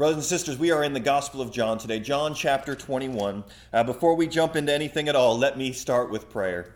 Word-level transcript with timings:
Brothers 0.00 0.16
and 0.16 0.24
sisters, 0.24 0.56
we 0.56 0.70
are 0.70 0.82
in 0.82 0.94
the 0.94 0.98
Gospel 0.98 1.42
of 1.42 1.52
John 1.52 1.76
today, 1.76 2.00
John 2.00 2.32
chapter 2.32 2.74
21. 2.74 3.44
Uh, 3.70 3.84
before 3.84 4.14
we 4.14 4.26
jump 4.26 4.56
into 4.56 4.72
anything 4.72 5.10
at 5.10 5.14
all, 5.14 5.36
let 5.36 5.58
me 5.58 5.72
start 5.72 6.10
with 6.10 6.30
prayer. 6.30 6.72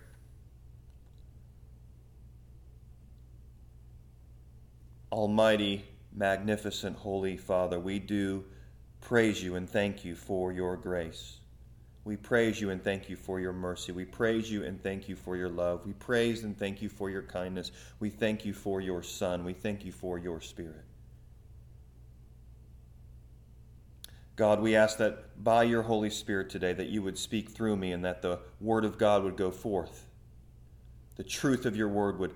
Almighty, 5.11 5.87
magnificent, 6.15 6.99
holy 6.99 7.39
Father, 7.39 7.81
we 7.81 7.99
do 7.99 8.45
praise 9.01 9.43
you 9.43 9.55
and 9.55 9.71
thank 9.71 10.05
you 10.05 10.15
for 10.15 10.53
your 10.53 10.77
grace. 10.77 11.39
We 12.05 12.19
praise 12.19 12.61
you 12.61 12.69
and 12.69 12.85
thank 12.85 13.09
you 13.09 13.17
for 13.17 13.41
your 13.41 13.55
mercy. 13.55 13.93
We 13.93 14.05
praise 14.05 14.51
you 14.51 14.65
and 14.65 14.83
thank 14.83 15.09
you 15.09 15.17
for 15.17 15.35
your 15.35 15.49
love. 15.49 15.87
We 15.87 15.95
praise 15.95 16.45
and 16.45 16.55
thank 16.59 16.83
you 16.83 16.91
for 16.91 17.09
your 17.09 17.23
kindness. 17.23 17.73
We 18.01 18.11
thank 18.11 18.45
you 18.45 18.53
for 18.53 18.83
your 18.83 19.03
Son. 19.03 19.47
We 19.47 19.55
thank 19.55 19.83
you 19.83 19.93
for 19.93 20.19
your 20.19 20.43
Spirit. 20.43 20.85
God, 24.37 24.61
we 24.61 24.75
ask 24.75 24.99
that 24.99 25.43
by 25.43 25.63
your 25.63 25.83
Holy 25.83 26.11
Spirit 26.11 26.51
today 26.51 26.73
that 26.73 26.89
you 26.89 27.03
would 27.03 27.19
speak 27.19 27.51
through 27.51 27.77
me 27.77 27.93
and 27.93 28.05
that 28.05 28.23
the 28.23 28.41
word 28.61 28.85
of 28.85 28.99
God 28.99 29.23
would 29.23 29.37
go 29.37 29.51
forth. 29.51 30.07
The 31.17 31.23
truth 31.23 31.67
of 31.67 31.77
your 31.77 31.89
word 31.89 32.19
would, 32.19 32.35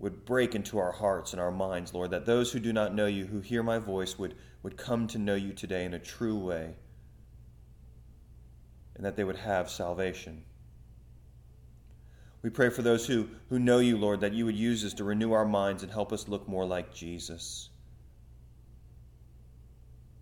would 0.00 0.24
break 0.24 0.56
into 0.56 0.78
our 0.78 0.90
hearts 0.90 1.32
and 1.32 1.40
our 1.40 1.52
minds, 1.52 1.94
Lord, 1.94 2.10
that 2.10 2.26
those 2.26 2.50
who 2.50 2.58
do 2.58 2.72
not 2.72 2.94
know 2.94 3.06
you, 3.06 3.26
who 3.26 3.40
hear 3.40 3.62
my 3.62 3.78
voice, 3.78 4.18
would, 4.18 4.34
would 4.64 4.76
come 4.76 5.06
to 5.08 5.18
know 5.18 5.36
you 5.36 5.52
today 5.52 5.84
in 5.84 5.94
a 5.94 5.98
true 6.00 6.36
way 6.36 6.74
and 8.96 9.06
that 9.06 9.14
they 9.14 9.22
would 9.22 9.36
have 9.36 9.70
salvation. 9.70 10.42
We 12.42 12.50
pray 12.50 12.70
for 12.70 12.82
those 12.82 13.06
who, 13.06 13.28
who 13.48 13.60
know 13.60 13.78
you, 13.78 13.96
Lord, 13.96 14.20
that 14.20 14.32
you 14.32 14.44
would 14.44 14.56
use 14.56 14.84
us 14.84 14.94
to 14.94 15.04
renew 15.04 15.32
our 15.32 15.46
minds 15.46 15.84
and 15.84 15.92
help 15.92 16.12
us 16.12 16.28
look 16.28 16.48
more 16.48 16.66
like 16.66 16.92
Jesus. 16.92 17.70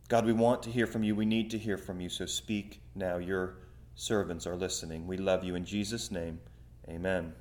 God, 0.08 0.24
we 0.24 0.32
want 0.32 0.62
to 0.62 0.70
hear 0.70 0.86
from 0.86 1.02
you. 1.02 1.16
We 1.16 1.26
need 1.26 1.50
to 1.50 1.58
hear 1.58 1.76
from 1.76 2.00
you. 2.00 2.08
So 2.08 2.26
speak 2.26 2.80
now. 2.94 3.16
Your 3.16 3.56
servants 3.96 4.46
are 4.46 4.54
listening. 4.54 5.08
We 5.08 5.16
love 5.16 5.42
you 5.42 5.56
in 5.56 5.64
Jesus' 5.64 6.12
name. 6.12 6.38
Amen. 6.88 7.32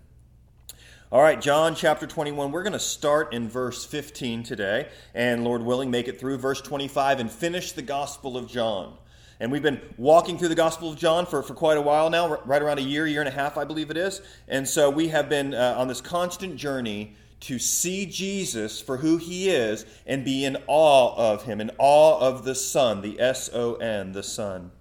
All 1.11 1.21
right, 1.21 1.39
John 1.39 1.75
chapter 1.75 2.07
21. 2.07 2.51
We're 2.51 2.63
going 2.63 2.73
to 2.73 2.79
start 2.79 3.35
in 3.35 3.47
verse 3.47 3.85
15 3.85 4.41
today, 4.41 4.89
and 5.13 5.43
Lord 5.43 5.61
willing, 5.61 5.91
make 5.91 6.07
it 6.07 6.19
through 6.19 6.37
verse 6.37 6.59
25 6.59 7.19
and 7.19 7.31
finish 7.31 7.71
the 7.73 7.83
Gospel 7.83 8.35
of 8.35 8.47
John. 8.47 8.97
And 9.39 9.51
we've 9.51 9.61
been 9.61 9.79
walking 9.97 10.39
through 10.39 10.47
the 10.47 10.55
Gospel 10.55 10.89
of 10.89 10.97
John 10.97 11.27
for, 11.27 11.43
for 11.43 11.53
quite 11.53 11.77
a 11.77 11.81
while 11.81 12.09
now, 12.09 12.39
right 12.45 12.61
around 12.61 12.79
a 12.79 12.83
year, 12.83 13.05
year 13.05 13.21
and 13.21 13.29
a 13.29 13.31
half, 13.31 13.57
I 13.59 13.63
believe 13.63 13.91
it 13.91 13.97
is. 13.97 14.21
And 14.47 14.67
so 14.67 14.89
we 14.89 15.09
have 15.09 15.29
been 15.29 15.53
uh, 15.53 15.75
on 15.77 15.87
this 15.87 16.01
constant 16.01 16.55
journey 16.55 17.15
to 17.45 17.59
see 17.59 18.07
Jesus 18.07 18.81
for 18.81 18.97
who 18.97 19.17
he 19.17 19.49
is 19.49 19.85
and 20.07 20.25
be 20.25 20.45
in 20.45 20.57
awe 20.65 21.15
of 21.15 21.43
him, 21.43 21.61
in 21.61 21.69
awe 21.77 22.19
of 22.19 22.43
the 22.43 22.55
Son, 22.55 23.01
the 23.01 23.19
S 23.19 23.51
O 23.53 23.75
N, 23.75 24.13
the 24.13 24.23
Son. 24.23 24.71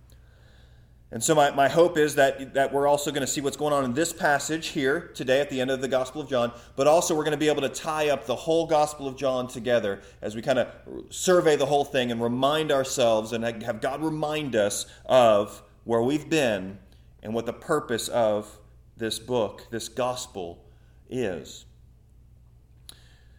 And 1.11 1.23
so, 1.23 1.35
my, 1.35 1.51
my 1.51 1.69
hope 1.69 1.99
is 1.99 2.15
that, 2.15 2.55
that 2.55 2.73
we're 2.73 2.89
also 2.89 3.11
going 3.11 3.21
to 3.21 3.27
see 3.27 3.43
what's 3.43 3.59
going 3.59 3.75
on 3.75 3.85
in 3.85 3.93
this 3.93 4.15
passage 4.15 4.69
here 4.69 5.13
today 5.15 5.41
at 5.41 5.51
the 5.51 5.61
end 5.61 5.71
of 5.71 5.83
the 5.83 5.89
Gospel 5.89 6.23
of 6.23 6.29
John, 6.29 6.53
but 6.75 6.87
also 6.87 7.15
we're 7.15 7.23
going 7.23 7.33
to 7.33 7.39
be 7.39 7.51
able 7.51 7.61
to 7.63 7.69
tie 7.69 8.09
up 8.09 8.25
the 8.25 8.35
whole 8.35 8.67
Gospel 8.67 9.07
of 9.07 9.17
John 9.17 9.47
together 9.47 10.01
as 10.23 10.35
we 10.35 10.41
kind 10.41 10.59
of 10.59 10.69
survey 11.11 11.57
the 11.57 11.67
whole 11.67 11.85
thing 11.85 12.11
and 12.11 12.23
remind 12.23 12.73
ourselves 12.73 13.35
and 13.35 13.45
have 13.45 13.83
God 13.83 14.03
remind 14.03 14.57
us 14.57 14.87
of 15.05 15.63
where 15.85 16.03
we've 16.03 16.31
been 16.31 16.79
and 17.23 17.35
what 17.35 17.45
the 17.45 17.53
purpose 17.53 18.09
of 18.09 18.59
this 18.97 19.19
book, 19.19 19.67
this 19.71 19.91
Gospel, 19.91 20.65
is. 21.11 21.67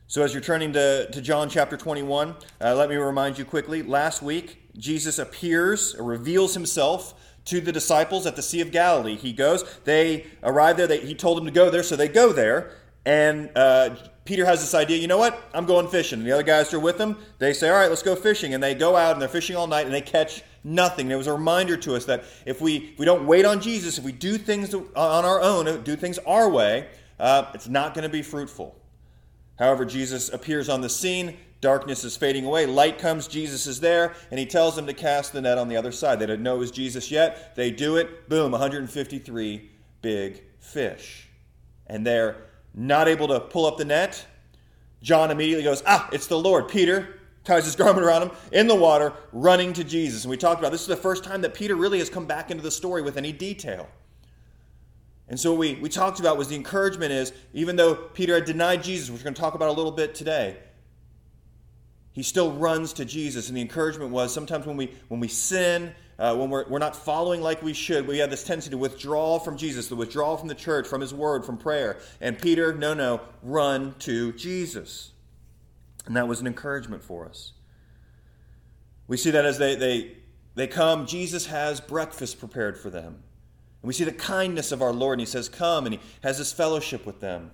So, 0.08 0.22
as 0.22 0.34
you're 0.34 0.42
turning 0.42 0.72
to, 0.74 1.10
to 1.12 1.20
John 1.20 1.50
chapter 1.50 1.76
21, 1.76 2.36
uh, 2.62 2.76
let 2.76 2.90
me 2.90 2.96
remind 2.96 3.40
you 3.40 3.44
quickly. 3.44 3.82
Last 3.82 4.22
week, 4.22 4.70
Jesus 4.78 5.18
appears, 5.18 5.96
reveals 5.98 6.54
himself 6.54 7.20
to 7.46 7.60
the 7.60 7.72
disciples 7.72 8.28
at 8.28 8.36
the 8.36 8.44
Sea 8.44 8.62
of 8.62 8.72
Galilee. 8.72 9.16
He 9.16 9.34
goes, 9.34 9.64
they 9.84 10.28
arrive 10.44 10.78
there, 10.78 10.86
they, 10.86 11.00
he 11.00 11.16
told 11.16 11.40
them 11.40 11.46
to 11.46 11.52
go 11.52 11.72
there, 11.72 11.82
so 11.82 11.96
they 11.96 12.08
go 12.08 12.32
there. 12.32 12.72
And 13.04 13.50
uh, 13.56 13.96
Peter 14.26 14.46
has 14.46 14.62
this 14.62 14.76
idea, 14.76 14.98
you 14.98 15.08
know 15.08 15.18
what? 15.18 15.50
I'm 15.56 15.66
going 15.66 15.88
fishing. 15.88 16.20
And 16.20 16.28
the 16.28 16.34
other 16.34 16.44
guys 16.44 16.72
are 16.72 16.80
with 16.80 17.00
him. 17.00 17.18
They 17.40 17.52
say, 17.52 17.70
all 17.70 17.76
right, 17.76 17.90
let's 17.90 18.04
go 18.04 18.16
fishing. 18.16 18.54
And 18.54 18.62
they 18.62 18.76
go 18.76 18.96
out 18.96 19.14
and 19.14 19.22
they're 19.22 19.28
fishing 19.28 19.56
all 19.56 19.66
night 19.66 19.88
and 19.88 19.94
they 19.94 20.02
catch 20.02 20.44
nothing. 20.64 21.08
And 21.08 21.14
it 21.14 21.18
was 21.18 21.28
a 21.28 21.34
reminder 21.34 21.78
to 21.78 21.96
us 21.96 22.06
that 22.06 22.26
if 22.46 22.62
we, 22.62 22.78
if 22.94 23.00
we 23.00 23.06
don't 23.06 23.26
wait 23.26 23.46
on 23.46 23.60
Jesus, 23.60 23.98
if 23.98 24.04
we 24.04 24.12
do 24.12 24.38
things 24.38 24.72
on 24.76 25.26
our 25.26 25.42
own, 25.42 25.82
do 25.82 25.96
things 25.96 26.20
our 26.20 26.48
way, 26.48 26.90
uh, 27.20 27.50
it's 27.56 27.68
not 27.68 27.96
going 27.96 28.04
to 28.04 28.10
be 28.10 28.22
fruitful. 28.22 28.76
However, 29.58 29.86
Jesus 29.86 30.30
appears 30.30 30.70
on 30.70 30.82
the 30.82 30.90
scene. 30.90 31.38
Darkness 31.62 32.04
is 32.04 32.18
fading 32.18 32.46
away. 32.46 32.66
Light 32.66 33.00
comes. 33.00 33.28
Jesus 33.28 33.68
is 33.68 33.80
there. 33.80 34.14
And 34.30 34.40
he 34.40 34.46
tells 34.46 34.76
them 34.76 34.86
to 34.88 34.94
cast 34.94 35.34
the 35.34 35.42
net 35.42 35.58
on 35.58 35.68
the 35.68 35.78
other 35.78 35.92
side. 35.92 36.20
They 36.20 36.26
didn't 36.26 36.44
know 36.44 36.56
it 36.56 36.60
was 36.60 36.72
Jesus 36.72 37.10
yet. 37.10 37.56
They 37.56 37.72
do 37.72 37.98
it. 37.98 38.30
Boom, 38.30 38.52
153 38.52 39.70
big 40.02 40.44
fish. 40.60 41.28
And 41.88 42.06
they're 42.06 42.38
not 42.74 43.08
able 43.08 43.28
to 43.30 43.40
pull 43.40 43.66
up 43.66 43.78
the 43.78 43.86
net. 43.86 44.26
John 45.02 45.32
immediately 45.32 45.64
goes, 45.64 45.82
Ah, 45.86 46.10
it's 46.12 46.28
the 46.28 46.38
Lord. 46.38 46.68
Peter 46.68 47.20
ties 47.44 47.66
his 47.66 47.76
garment 47.76 48.06
around 48.06 48.24
him 48.24 48.32
in 48.52 48.68
the 48.68 48.76
water, 48.76 49.14
running 49.32 49.72
to 49.74 49.84
Jesus. 49.84 50.24
And 50.24 50.30
we 50.30 50.38
talked 50.38 50.60
about 50.60 50.72
this 50.72 50.82
is 50.82 50.88
the 50.88 50.96
first 50.96 51.24
time 51.24 51.42
that 51.42 51.54
Peter 51.54 51.76
really 51.76 52.00
has 52.00 52.10
come 52.10 52.26
back 52.26 52.52
into 52.52 52.62
the 52.62 52.72
story 52.72 53.02
with 53.02 53.18
any 53.18 53.32
detail. 53.32 53.88
And 55.28 55.40
so 55.40 55.54
we, 55.54 55.76
we 55.76 55.90
talked 55.90 56.20
about 56.20 56.38
was 56.38 56.50
the 56.50 56.56
encouragement 56.56 57.12
is, 57.12 57.34
even 57.54 57.76
though 57.76 57.96
Peter 57.96 58.36
had 58.36 58.46
denied 58.46 58.84
Jesus, 58.84 59.10
which 59.10 59.22
we're 59.22 59.24
going 59.24 59.34
to 59.34 59.42
talk 59.42 59.56
about 59.56 59.70
a 59.70 59.74
little 59.74 59.92
bit 59.92 60.14
today, 60.14 60.58
he 62.12 62.24
still 62.24 62.54
runs 62.54 62.94
to 62.94 63.06
Jesus. 63.06 63.50
And 63.50 63.58
the 63.58 63.62
encouragement 63.62 64.12
was 64.12 64.34
sometimes 64.34 64.66
when 64.66 64.78
we, 64.78 64.94
when 65.08 65.20
we 65.20 65.28
sin, 65.28 65.94
uh, 66.18 66.36
when 66.36 66.50
we're, 66.50 66.68
we're 66.70 66.80
not 66.80 66.96
following 66.96 67.42
like 67.42 67.62
we 67.62 67.74
should, 67.74 68.08
we 68.08 68.20
have 68.20 68.30
this 68.30 68.44
tendency 68.44 68.70
to 68.70 68.78
withdraw 68.78 69.40
from 69.40 69.58
Jesus, 69.58 69.88
to 69.90 69.96
withdraw 69.96 70.38
from 70.38 70.48
the 70.48 70.56
church, 70.56 70.88
from 70.88 71.02
his 71.02 71.14
word, 71.14 71.44
from 71.44 71.58
prayer. 71.58 71.98
And 72.22 72.40
Peter, 72.40 72.74
no, 72.74 72.94
no, 72.94 73.22
run 73.42 73.96
to 74.00 74.32
Jesus. 74.34 75.12
And 76.06 76.16
that 76.16 76.28
was 76.28 76.40
an 76.40 76.48
encouragement 76.48 77.04
for 77.04 77.26
us. 77.26 77.54
We 79.08 79.18
see 79.18 79.32
that 79.32 79.46
as 79.46 79.58
they, 79.58 79.76
they, 79.76 80.18
they 80.54 80.68
come, 80.68 81.06
Jesus 81.08 81.48
has 81.48 81.82
breakfast 81.82 82.40
prepared 82.40 82.78
for 82.78 82.90
them. 82.90 83.24
And 83.86 83.88
we 83.88 83.94
see 83.94 84.04
the 84.04 84.12
kindness 84.12 84.72
of 84.72 84.82
our 84.82 84.92
Lord, 84.92 85.20
and 85.20 85.28
He 85.28 85.32
says, 85.32 85.48
Come, 85.48 85.86
and 85.86 85.94
He 85.94 86.02
has 86.24 86.40
this 86.40 86.52
fellowship 86.52 87.06
with 87.06 87.20
them 87.20 87.52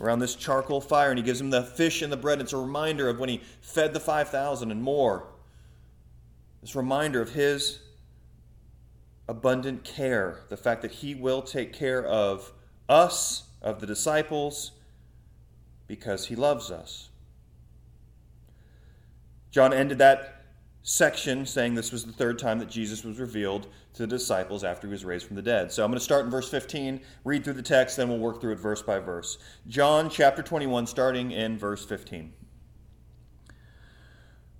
around 0.00 0.20
this 0.20 0.34
charcoal 0.34 0.80
fire, 0.80 1.10
and 1.10 1.18
He 1.18 1.22
gives 1.22 1.40
them 1.40 1.50
the 1.50 1.62
fish 1.62 2.00
and 2.00 2.10
the 2.10 2.16
bread. 2.16 2.40
It's 2.40 2.54
a 2.54 2.56
reminder 2.56 3.10
of 3.10 3.18
when 3.18 3.28
He 3.28 3.42
fed 3.60 3.92
the 3.92 4.00
5,000 4.00 4.70
and 4.70 4.82
more. 4.82 5.26
This 6.62 6.74
reminder 6.74 7.20
of 7.20 7.32
His 7.34 7.80
abundant 9.28 9.84
care, 9.84 10.38
the 10.48 10.56
fact 10.56 10.80
that 10.80 10.92
He 10.92 11.14
will 11.14 11.42
take 11.42 11.74
care 11.74 12.02
of 12.02 12.50
us, 12.88 13.42
of 13.60 13.78
the 13.78 13.86
disciples, 13.86 14.70
because 15.86 16.28
He 16.28 16.34
loves 16.34 16.70
us. 16.70 17.10
John 19.50 19.74
ended 19.74 19.98
that 19.98 20.46
section 20.82 21.44
saying 21.44 21.74
this 21.74 21.92
was 21.92 22.06
the 22.06 22.12
third 22.12 22.38
time 22.38 22.58
that 22.58 22.70
Jesus 22.70 23.04
was 23.04 23.20
revealed 23.20 23.66
to 23.94 24.02
the 24.02 24.06
disciples 24.06 24.64
after 24.64 24.86
he 24.86 24.90
was 24.90 25.04
raised 25.04 25.26
from 25.26 25.36
the 25.36 25.42
dead. 25.42 25.70
So 25.70 25.84
I'm 25.84 25.90
going 25.90 25.98
to 25.98 26.04
start 26.04 26.24
in 26.24 26.30
verse 26.30 26.48
15, 26.48 27.00
read 27.24 27.44
through 27.44 27.52
the 27.54 27.62
text, 27.62 27.96
then 27.96 28.08
we'll 28.08 28.18
work 28.18 28.40
through 28.40 28.52
it 28.52 28.58
verse 28.58 28.82
by 28.82 28.98
verse. 28.98 29.38
John 29.66 30.08
chapter 30.08 30.42
21, 30.42 30.86
starting 30.86 31.30
in 31.30 31.58
verse 31.58 31.84
15. 31.84 32.32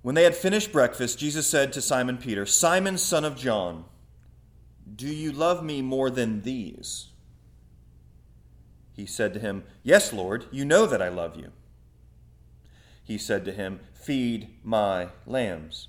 When 0.03 0.15
they 0.15 0.25
had 0.25 0.35
finished 0.35 0.73
breakfast, 0.73 1.19
Jesus 1.19 1.47
said 1.47 1.73
to 1.73 1.81
Simon 1.81 2.19
Peter, 2.19 2.45
Simon, 2.45 2.99
son 2.99 3.25
of 3.25 3.37
John, 3.37 3.85
do 4.95 5.07
you 5.07 5.33
love 5.33 5.65
me 5.65 5.81
more 5.81 6.11
than 6.11 6.43
these? 6.43 7.09
He 8.93 9.07
said 9.07 9.33
to 9.35 9.41
him, 9.41 9.65
Yes, 9.83 10.13
Lord, 10.13 10.47
you 10.51 10.65
know 10.65 10.87
that 10.87 11.01
I 11.01 11.09
love 11.09 11.37
you. 11.37 11.53
He 13.03 13.17
said 13.17 13.45
to 13.47 13.53
him, 13.53 13.81
Feed 13.95 14.49
my 14.63 15.09
lambs. 15.27 15.89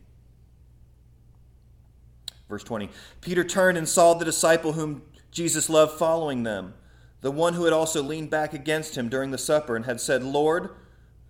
Verse 2.51 2.63
20 2.65 2.89
Peter 3.21 3.45
turned 3.45 3.77
and 3.77 3.87
saw 3.87 4.13
the 4.13 4.25
disciple 4.25 4.73
whom 4.73 5.03
Jesus 5.31 5.69
loved 5.69 5.97
following 5.97 6.43
them, 6.43 6.73
the 7.21 7.31
one 7.31 7.53
who 7.53 7.63
had 7.63 7.73
also 7.73 8.03
leaned 8.03 8.29
back 8.29 8.53
against 8.53 8.97
him 8.97 9.07
during 9.07 9.31
the 9.31 9.37
supper 9.37 9.77
and 9.77 9.85
had 9.85 10.01
said, 10.01 10.21
Lord, 10.21 10.71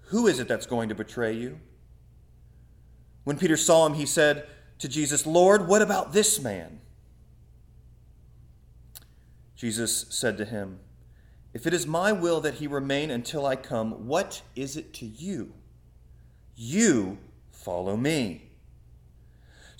who 0.08 0.26
is 0.26 0.40
it 0.40 0.48
that's 0.48 0.66
going 0.66 0.90
to 0.90 0.96
betray 0.96 1.34
you? 1.34 1.60
When 3.24 3.38
Peter 3.38 3.56
saw 3.56 3.86
him, 3.86 3.94
he 3.94 4.08
said 4.08 4.48
to 4.80 4.90
Jesus, 4.90 5.28
Lord, 5.28 5.68
what 5.68 5.84
about 5.84 6.12
this 6.12 6.42
man? 6.42 6.82
Jesus 9.56 10.08
said 10.10 10.40
to 10.40 10.46
him, 10.46 10.80
If 11.54 11.68
it 11.68 11.74
is 11.74 11.86
my 11.86 12.12
will 12.12 12.42
that 12.42 12.56
he 12.56 12.66
remain 12.66 13.12
until 13.12 13.46
I 13.46 13.56
come, 13.56 14.08
what 14.08 14.42
is 14.56 14.76
it 14.76 14.92
to 14.96 15.06
you? 15.06 15.54
You 16.56 17.20
follow 17.52 17.96
me. 17.96 18.51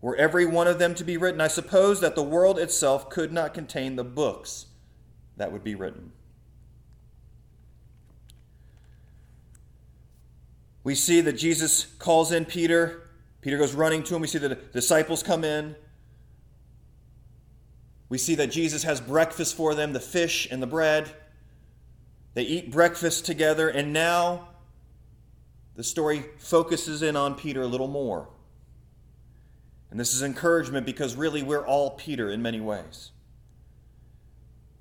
Were 0.00 0.16
every 0.16 0.46
one 0.46 0.68
of 0.68 0.78
them 0.78 0.94
to 0.94 1.04
be 1.04 1.16
written, 1.16 1.40
I 1.40 1.48
suppose 1.48 2.00
that 2.00 2.14
the 2.14 2.22
world 2.22 2.58
itself 2.58 3.10
could 3.10 3.32
not 3.32 3.52
contain 3.52 3.96
the 3.96 4.04
books 4.04 4.66
that 5.36 5.50
would 5.50 5.64
be 5.64 5.74
written. 5.74 6.12
We 10.84 10.94
see 10.94 11.20
that 11.20 11.34
Jesus 11.34 11.86
calls 11.98 12.32
in 12.32 12.44
Peter. 12.44 13.10
Peter 13.40 13.58
goes 13.58 13.74
running 13.74 14.02
to 14.04 14.14
him. 14.14 14.22
We 14.22 14.28
see 14.28 14.38
the 14.38 14.54
disciples 14.54 15.22
come 15.22 15.44
in. 15.44 15.74
We 18.08 18.18
see 18.18 18.36
that 18.36 18.50
Jesus 18.50 18.84
has 18.84 19.00
breakfast 19.00 19.56
for 19.56 19.74
them 19.74 19.92
the 19.92 20.00
fish 20.00 20.48
and 20.50 20.62
the 20.62 20.66
bread. 20.66 21.10
They 22.34 22.42
eat 22.44 22.70
breakfast 22.70 23.26
together, 23.26 23.68
and 23.68 23.92
now 23.92 24.48
the 25.74 25.84
story 25.84 26.24
focuses 26.38 27.02
in 27.02 27.16
on 27.16 27.34
Peter 27.34 27.62
a 27.62 27.66
little 27.66 27.88
more. 27.88 28.28
And 29.90 29.98
this 29.98 30.14
is 30.14 30.22
encouragement 30.22 30.84
because 30.84 31.16
really 31.16 31.42
we're 31.42 31.66
all 31.66 31.90
Peter 31.92 32.30
in 32.30 32.42
many 32.42 32.60
ways. 32.60 33.10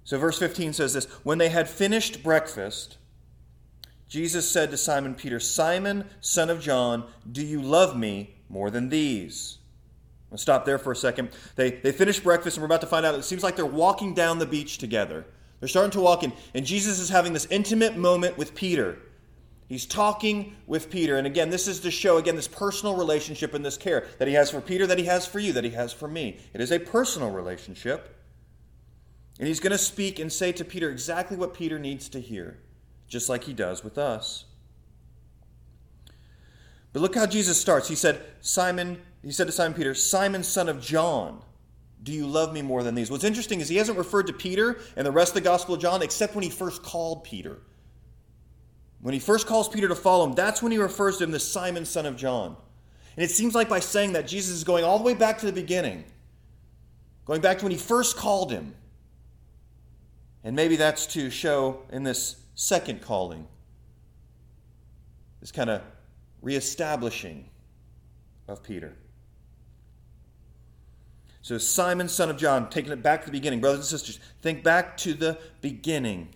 So, 0.04 0.18
verse 0.18 0.40
15 0.40 0.74
says 0.74 0.94
this 0.94 1.06
When 1.24 1.38
they 1.38 1.50
had 1.50 1.70
finished 1.70 2.24
breakfast, 2.24 2.98
Jesus 4.08 4.50
said 4.50 4.72
to 4.72 4.78
Simon 4.78 5.16
Peter, 5.16 5.40
Simon, 5.40 6.06
son 6.22 6.50
of 6.50 6.62
John, 6.62 7.06
do 7.30 7.46
you 7.46 7.62
love 7.62 7.98
me 7.98 8.36
more 8.48 8.70
than 8.70 8.90
these? 8.90 9.58
I'll 10.32 10.38
stop 10.38 10.66
there 10.66 10.78
for 10.78 10.92
a 10.92 10.96
second. 10.96 11.30
They, 11.56 11.72
they 11.72 11.92
finish 11.92 12.20
breakfast, 12.20 12.58
and 12.58 12.62
we're 12.62 12.68
about 12.68 12.82
to 12.82 12.88
find 12.88 13.06
out. 13.06 13.16
It 13.16 13.24
seems 13.24 13.44
like 13.44 13.56
they're 13.56 13.66
walking 13.66 14.14
down 14.14 14.40
the 14.40 14.46
beach 14.46 14.78
together. 14.78 15.26
They're 15.60 15.70
starting 15.70 15.92
to 15.92 16.02
walk 16.02 16.24
in, 16.24 16.34
and 16.54 16.66
Jesus 16.66 17.00
is 17.00 17.10
having 17.10 17.34
this 17.34 17.48
intimate 17.50 17.98
moment 17.98 18.38
with 18.38 18.54
Peter. 18.54 19.00
He's 19.68 19.86
talking 19.86 20.56
with 20.66 20.90
Peter. 20.90 21.18
And 21.18 21.28
again, 21.28 21.50
this 21.50 21.68
is 21.68 21.82
to 21.82 21.92
show, 21.92 22.18
again, 22.18 22.38
this 22.38 22.48
personal 22.48 22.96
relationship 22.96 23.54
and 23.54 23.66
this 23.66 23.78
care 23.78 24.08
that 24.18 24.28
he 24.28 24.34
has 24.34 24.50
for 24.50 24.62
Peter, 24.62 24.88
that 24.88 24.98
he 24.98 25.06
has 25.06 25.28
for 25.28 25.40
you, 25.40 25.52
that 25.54 25.66
he 25.66 25.72
has 25.72 25.92
for 25.92 26.08
me. 26.08 26.40
It 26.54 26.62
is 26.62 26.72
a 26.72 26.80
personal 26.80 27.32
relationship. 27.32 28.16
And 29.40 29.48
he's 29.48 29.60
going 29.60 29.72
to 29.72 29.78
speak 29.78 30.20
and 30.20 30.32
say 30.32 30.52
to 30.54 30.64
Peter 30.64 30.90
exactly 30.90 31.36
what 31.36 31.54
Peter 31.54 31.78
needs 31.78 32.08
to 32.10 32.22
hear, 32.22 32.60
just 33.08 33.28
like 33.30 33.44
he 33.44 33.54
does 33.54 33.84
with 33.84 33.98
us. 33.98 34.46
But 36.94 37.02
look 37.02 37.16
how 37.16 37.28
Jesus 37.28 37.60
starts. 37.60 37.90
He 37.90 37.96
said, 37.96 38.22
Simon, 38.40 39.02
he 39.22 39.32
said 39.32 39.48
to 39.48 39.54
Simon 39.54 39.76
Peter, 39.76 39.94
Simon, 39.94 40.44
son 40.44 40.70
of 40.70 40.82
John, 40.82 41.42
do 42.02 42.14
you 42.14 42.26
love 42.26 42.54
me 42.54 42.62
more 42.62 42.84
than 42.84 42.96
these? 42.96 43.12
What's 43.12 43.26
interesting 43.26 43.60
is 43.60 43.68
he 43.68 43.76
hasn't 43.76 43.98
referred 43.98 44.28
to 44.28 44.34
Peter 44.34 44.80
and 44.96 45.06
the 45.06 45.12
rest 45.12 45.32
of 45.32 45.36
the 45.36 45.42
Gospel 45.42 45.76
of 45.76 45.82
John 45.82 46.02
except 46.02 46.36
when 46.36 46.44
he 46.44 46.50
first 46.50 46.82
called 46.84 47.24
Peter. 47.26 47.60
When 49.02 49.14
he 49.14 49.20
first 49.20 49.48
calls 49.48 49.70
Peter 49.70 49.88
to 49.88 49.96
follow 49.96 50.26
him, 50.26 50.34
that's 50.34 50.62
when 50.62 50.72
he 50.72 50.78
refers 50.78 51.18
to 51.18 51.24
him 51.24 51.34
as 51.34 51.50
Simon, 51.50 51.86
son 51.86 52.06
of 52.06 52.16
John. 52.16 52.58
And 53.16 53.24
it 53.24 53.32
seems 53.32 53.56
like 53.56 53.70
by 53.70 53.80
saying 53.80 54.14
that, 54.14 54.28
Jesus 54.28 54.56
is 54.56 54.64
going 54.64 54.84
all 54.84 54.98
the 54.98 55.04
way 55.04 55.14
back 55.14 55.40
to 55.40 55.46
the 55.46 55.52
beginning, 55.52 56.04
going 57.26 57.42
back 57.42 57.60
to 57.60 57.66
when 57.66 57.72
he 57.72 57.78
first 57.78 58.18
called 58.18 58.52
him. 58.52 58.74
And 60.44 60.56
maybe 60.56 60.76
that's 60.76 61.08
to 61.08 61.30
show 61.30 61.82
in 61.92 62.04
this 62.04 62.38
second 62.56 63.02
calling, 63.02 63.48
this 65.42 65.52
kind 65.52 65.70
of 65.70 65.82
reestablishing 66.42 67.50
of 68.48 68.64
Peter. 68.64 68.96
So, 71.42 71.58
Simon, 71.58 72.10
son 72.10 72.30
of 72.30 72.38
John, 72.38 72.70
taking 72.70 72.92
it 72.92 73.02
back 73.02 73.22
to 73.22 73.28
the 73.28 73.32
beginning. 73.32 73.62
Brothers 73.62 73.80
and 73.80 73.88
sisters, 73.88 74.20
think 74.42 74.64
back 74.64 74.98
to 74.98 75.14
the 75.14 75.40
beginning 75.62 76.30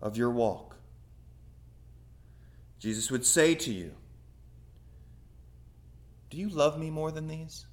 of 0.00 0.16
your 0.16 0.30
walk. 0.30 0.69
Jesus 2.80 3.10
would 3.10 3.24
say 3.24 3.54
to 3.54 3.72
you, 3.72 3.92
Do 6.30 6.38
you 6.38 6.48
love 6.48 6.78
me 6.78 6.90
more 6.90 7.12
than 7.12 7.28
these? 7.28 7.66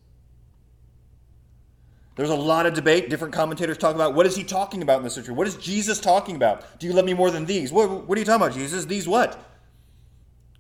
There's 2.15 2.30
a 2.30 2.36
lot 2.36 2.65
of 2.65 2.74
debate. 2.74 3.09
Different 3.09 3.33
commentators 3.33 3.77
talk 3.77 3.95
about 3.95 4.15
what 4.15 4.25
is 4.25 4.36
he 4.36 4.44
talking 4.44 4.81
about 4.81 4.98
in 4.98 5.04
this 5.04 5.13
scripture? 5.13 5.33
What 5.33 5.48
is 5.48 5.56
Jesus 5.56 6.00
talking 6.00 6.36
about? 6.36 6.80
Do 6.80 6.88
you 6.88 6.94
love 6.94 7.06
me 7.06 7.13
more 7.13 7.31
than 7.31 7.45
these? 7.45 7.71
What, 7.71 8.07
what 8.07 8.18
are 8.18 8.19
you 8.19 8.25
talking 8.25 8.44
about, 8.44 8.56
Jesus? 8.56 8.86
These 8.86 9.07
what? 9.07 9.39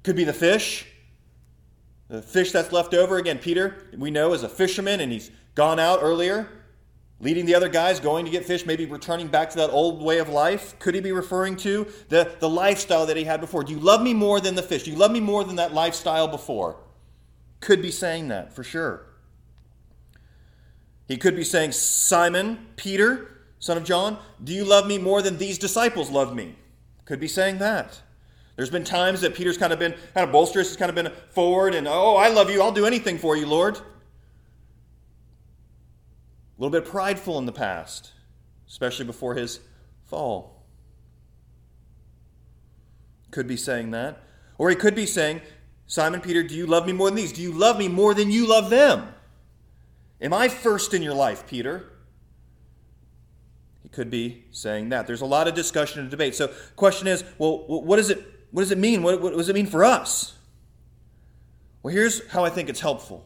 Could 0.03 0.15
be 0.15 0.23
the 0.23 0.33
fish. 0.33 0.85
The 2.09 2.21
fish 2.21 2.51
that's 2.51 2.71
left 2.71 2.93
over. 2.93 3.17
Again, 3.17 3.39
Peter, 3.39 3.87
we 3.97 4.11
know, 4.11 4.33
is 4.33 4.43
a 4.43 4.49
fisherman 4.49 5.01
and 5.01 5.11
he's 5.11 5.31
gone 5.55 5.79
out 5.79 5.99
earlier, 6.03 6.47
leading 7.19 7.45
the 7.45 7.55
other 7.55 7.69
guys, 7.69 7.99
going 7.99 8.25
to 8.25 8.31
get 8.31 8.45
fish, 8.45 8.65
maybe 8.65 8.85
returning 8.85 9.27
back 9.27 9.49
to 9.49 9.57
that 9.57 9.69
old 9.69 10.01
way 10.01 10.19
of 10.19 10.29
life. 10.29 10.77
Could 10.79 10.95
he 10.95 11.01
be 11.01 11.11
referring 11.11 11.55
to 11.57 11.87
the, 12.09 12.35
the 12.39 12.49
lifestyle 12.49 13.05
that 13.07 13.17
he 13.17 13.23
had 13.23 13.41
before? 13.41 13.63
Do 13.63 13.73
you 13.73 13.79
love 13.79 14.01
me 14.01 14.13
more 14.13 14.39
than 14.39 14.55
the 14.55 14.63
fish? 14.63 14.83
Do 14.83 14.91
you 14.91 14.97
love 14.97 15.11
me 15.11 15.19
more 15.19 15.43
than 15.43 15.55
that 15.55 15.73
lifestyle 15.73 16.27
before? 16.27 16.77
Could 17.59 17.81
be 17.81 17.91
saying 17.91 18.27
that 18.27 18.53
for 18.53 18.63
sure. 18.63 19.07
He 21.07 21.17
could 21.17 21.35
be 21.35 21.43
saying, 21.43 21.71
Simon, 21.71 22.67
Peter, 22.75 23.41
son 23.59 23.77
of 23.77 23.83
John, 23.83 24.19
do 24.43 24.53
you 24.53 24.63
love 24.63 24.85
me 24.85 24.97
more 24.97 25.21
than 25.21 25.37
these 25.37 25.57
disciples 25.57 26.11
love 26.11 26.35
me? 26.35 26.55
Could 27.05 27.19
be 27.19 27.27
saying 27.27 27.57
that. 27.59 28.01
There's 28.57 28.69
been 28.69 28.83
times 28.83 29.21
that 29.21 29.33
Peter's 29.33 29.57
kind 29.57 29.71
of 29.71 29.79
been 29.79 29.93
kind 30.13 30.27
of 30.27 30.31
bolsterous, 30.31 30.67
he's 30.67 30.77
kind 30.77 30.89
of 30.89 30.95
been 30.95 31.11
forward 31.29 31.73
and, 31.75 31.87
oh, 31.87 32.15
I 32.15 32.29
love 32.29 32.49
you, 32.49 32.61
I'll 32.61 32.71
do 32.71 32.85
anything 32.85 33.17
for 33.17 33.37
you, 33.37 33.47
Lord. 33.47 33.79
A 36.57 36.61
little 36.61 36.71
bit 36.71 36.89
prideful 36.89 37.37
in 37.37 37.45
the 37.45 37.51
past, 37.51 38.13
especially 38.67 39.05
before 39.05 39.35
his 39.35 39.59
fall. 40.05 40.63
Could 43.29 43.47
be 43.47 43.57
saying 43.57 43.91
that. 43.91 44.23
Or 44.57 44.69
he 44.69 44.75
could 44.75 44.95
be 44.95 45.05
saying, 45.05 45.41
Simon 45.85 46.19
Peter, 46.21 46.41
do 46.41 46.55
you 46.55 46.65
love 46.65 46.87
me 46.87 46.93
more 46.93 47.09
than 47.09 47.15
these? 47.15 47.31
Do 47.31 47.41
you 47.41 47.51
love 47.51 47.77
me 47.77 47.87
more 47.87 48.13
than 48.13 48.31
you 48.31 48.47
love 48.47 48.69
them? 48.69 49.13
Am 50.19 50.33
I 50.33 50.47
first 50.47 50.93
in 50.93 51.03
your 51.03 51.13
life, 51.13 51.45
Peter? 51.45 51.91
He 53.83 53.89
could 53.89 54.09
be 54.09 54.45
saying 54.51 54.89
that. 54.89 55.05
There's 55.05 55.21
a 55.21 55.25
lot 55.25 55.47
of 55.47 55.53
discussion 55.53 56.01
and 56.01 56.09
debate. 56.09 56.35
So, 56.35 56.51
question 56.75 57.07
is, 57.07 57.23
well, 57.37 57.65
what 57.67 57.97
does 57.97 58.09
it 58.09 58.25
what 58.51 58.61
does 58.61 58.71
it 58.71 58.77
mean? 58.77 59.03
What, 59.03 59.21
what 59.21 59.35
does 59.35 59.49
it 59.49 59.53
mean 59.53 59.67
for 59.67 59.83
us? 59.83 60.33
Well, 61.83 61.93
here's 61.93 62.27
how 62.29 62.43
I 62.43 62.49
think 62.49 62.69
it's 62.69 62.79
helpful. 62.79 63.25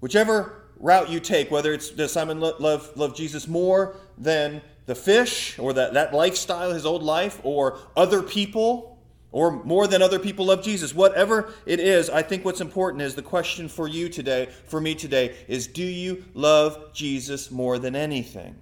Whichever 0.00 0.61
route 0.82 1.08
you 1.08 1.20
take, 1.20 1.50
whether 1.50 1.72
it's 1.72 1.90
does 1.90 2.12
Simon 2.12 2.40
love, 2.40 2.90
love 2.96 3.16
Jesus 3.16 3.48
more 3.48 3.96
than 4.18 4.60
the 4.84 4.94
fish 4.94 5.58
or 5.58 5.72
that, 5.72 5.94
that 5.94 6.12
lifestyle, 6.12 6.72
his 6.72 6.84
old 6.84 7.02
life, 7.02 7.40
or 7.44 7.78
other 7.96 8.20
people, 8.20 8.98
or 9.30 9.50
more 9.64 9.86
than 9.86 10.02
other 10.02 10.18
people 10.18 10.46
love 10.46 10.62
Jesus, 10.62 10.94
whatever 10.94 11.54
it 11.64 11.80
is, 11.80 12.10
I 12.10 12.22
think 12.22 12.44
what's 12.44 12.60
important 12.60 13.02
is 13.02 13.14
the 13.14 13.22
question 13.22 13.68
for 13.68 13.88
you 13.88 14.08
today, 14.08 14.48
for 14.66 14.80
me 14.80 14.94
today, 14.94 15.34
is 15.48 15.68
do 15.68 15.84
you 15.84 16.24
love 16.34 16.92
Jesus 16.92 17.50
more 17.50 17.78
than 17.78 17.96
anything? 17.96 18.56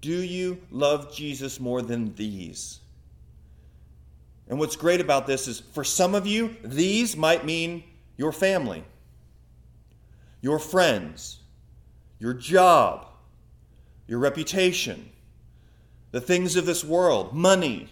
Do 0.00 0.22
you 0.22 0.60
love 0.70 1.14
Jesus 1.14 1.58
more 1.58 1.80
than 1.80 2.14
these? 2.16 2.80
And 4.48 4.58
what's 4.58 4.76
great 4.76 5.00
about 5.00 5.26
this 5.26 5.48
is 5.48 5.60
for 5.60 5.84
some 5.84 6.14
of 6.14 6.26
you, 6.26 6.56
these 6.62 7.16
might 7.16 7.44
mean 7.44 7.84
your 8.16 8.32
family, 8.32 8.84
your 10.40 10.58
friends, 10.58 11.40
your 12.18 12.34
job, 12.34 13.06
your 14.06 14.18
reputation, 14.18 15.10
the 16.10 16.20
things 16.20 16.56
of 16.56 16.66
this 16.66 16.84
world, 16.84 17.34
money, 17.34 17.88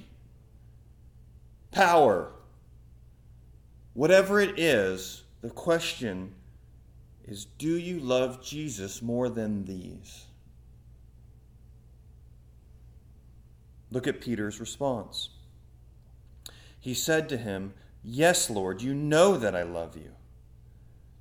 power, 1.71 2.33
whatever 3.95 4.41
it 4.41 4.59
is, 4.59 5.23
the 5.43 5.51
question 5.51 6.35
is 7.27 7.45
do 7.45 7.77
you 7.77 8.01
love 8.01 8.43
Jesus 8.43 9.03
more 9.03 9.29
than 9.29 9.65
these? 9.65 10.25
Look 13.91 14.07
at 14.07 14.21
Peter's 14.21 14.61
response. 14.61 15.31
He 16.81 16.95
said 16.95 17.29
to 17.31 17.37
him, 17.37 17.75
Yes, 18.03 18.49
Lord, 18.49 18.81
you 18.83 18.95
know 18.95 19.37
that 19.37 19.57
I 19.57 19.63
love 19.63 19.97
you. 19.97 20.13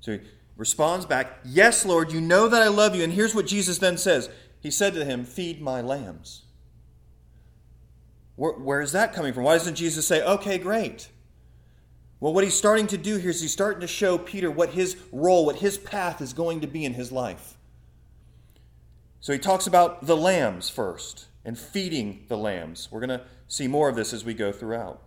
So 0.00 0.18
responds 0.56 1.06
back, 1.06 1.38
Yes, 1.44 1.84
Lord, 1.84 2.12
you 2.12 2.20
know 2.20 2.48
that 2.48 2.62
I 2.62 2.68
love 2.68 2.94
you. 2.94 3.02
And 3.02 3.12
here's 3.12 3.34
what 3.34 3.46
Jesus 3.46 3.78
then 3.78 3.98
says 3.98 4.28
He 4.60 4.70
said 4.70 4.94
to 4.94 5.04
him, 5.04 5.24
Feed 5.24 5.60
my 5.60 5.80
lambs. 5.80 6.42
Where, 8.36 8.52
where 8.52 8.80
is 8.80 8.92
that 8.92 9.14
coming 9.14 9.32
from? 9.32 9.44
Why 9.44 9.54
doesn't 9.54 9.76
Jesus 9.76 10.06
say, 10.06 10.22
Okay, 10.22 10.58
great? 10.58 11.08
Well, 12.18 12.32
what 12.32 12.44
he's 12.44 12.56
starting 12.56 12.86
to 12.88 12.96
do 12.96 13.18
here 13.18 13.30
is 13.30 13.42
he's 13.42 13.52
starting 13.52 13.82
to 13.82 13.86
show 13.86 14.16
Peter 14.16 14.50
what 14.50 14.70
his 14.70 14.96
role, 15.12 15.44
what 15.44 15.56
his 15.56 15.76
path 15.76 16.22
is 16.22 16.32
going 16.32 16.62
to 16.62 16.66
be 16.66 16.84
in 16.84 16.94
his 16.94 17.12
life. 17.12 17.56
So 19.20 19.32
he 19.32 19.38
talks 19.38 19.66
about 19.66 20.06
the 20.06 20.16
lambs 20.16 20.70
first 20.70 21.26
and 21.44 21.58
feeding 21.58 22.24
the 22.28 22.38
lambs. 22.38 22.88
We're 22.90 23.00
going 23.04 23.18
to 23.20 23.26
see 23.48 23.68
more 23.68 23.88
of 23.88 23.96
this 23.96 24.12
as 24.14 24.24
we 24.24 24.32
go 24.32 24.50
throughout. 24.50 25.02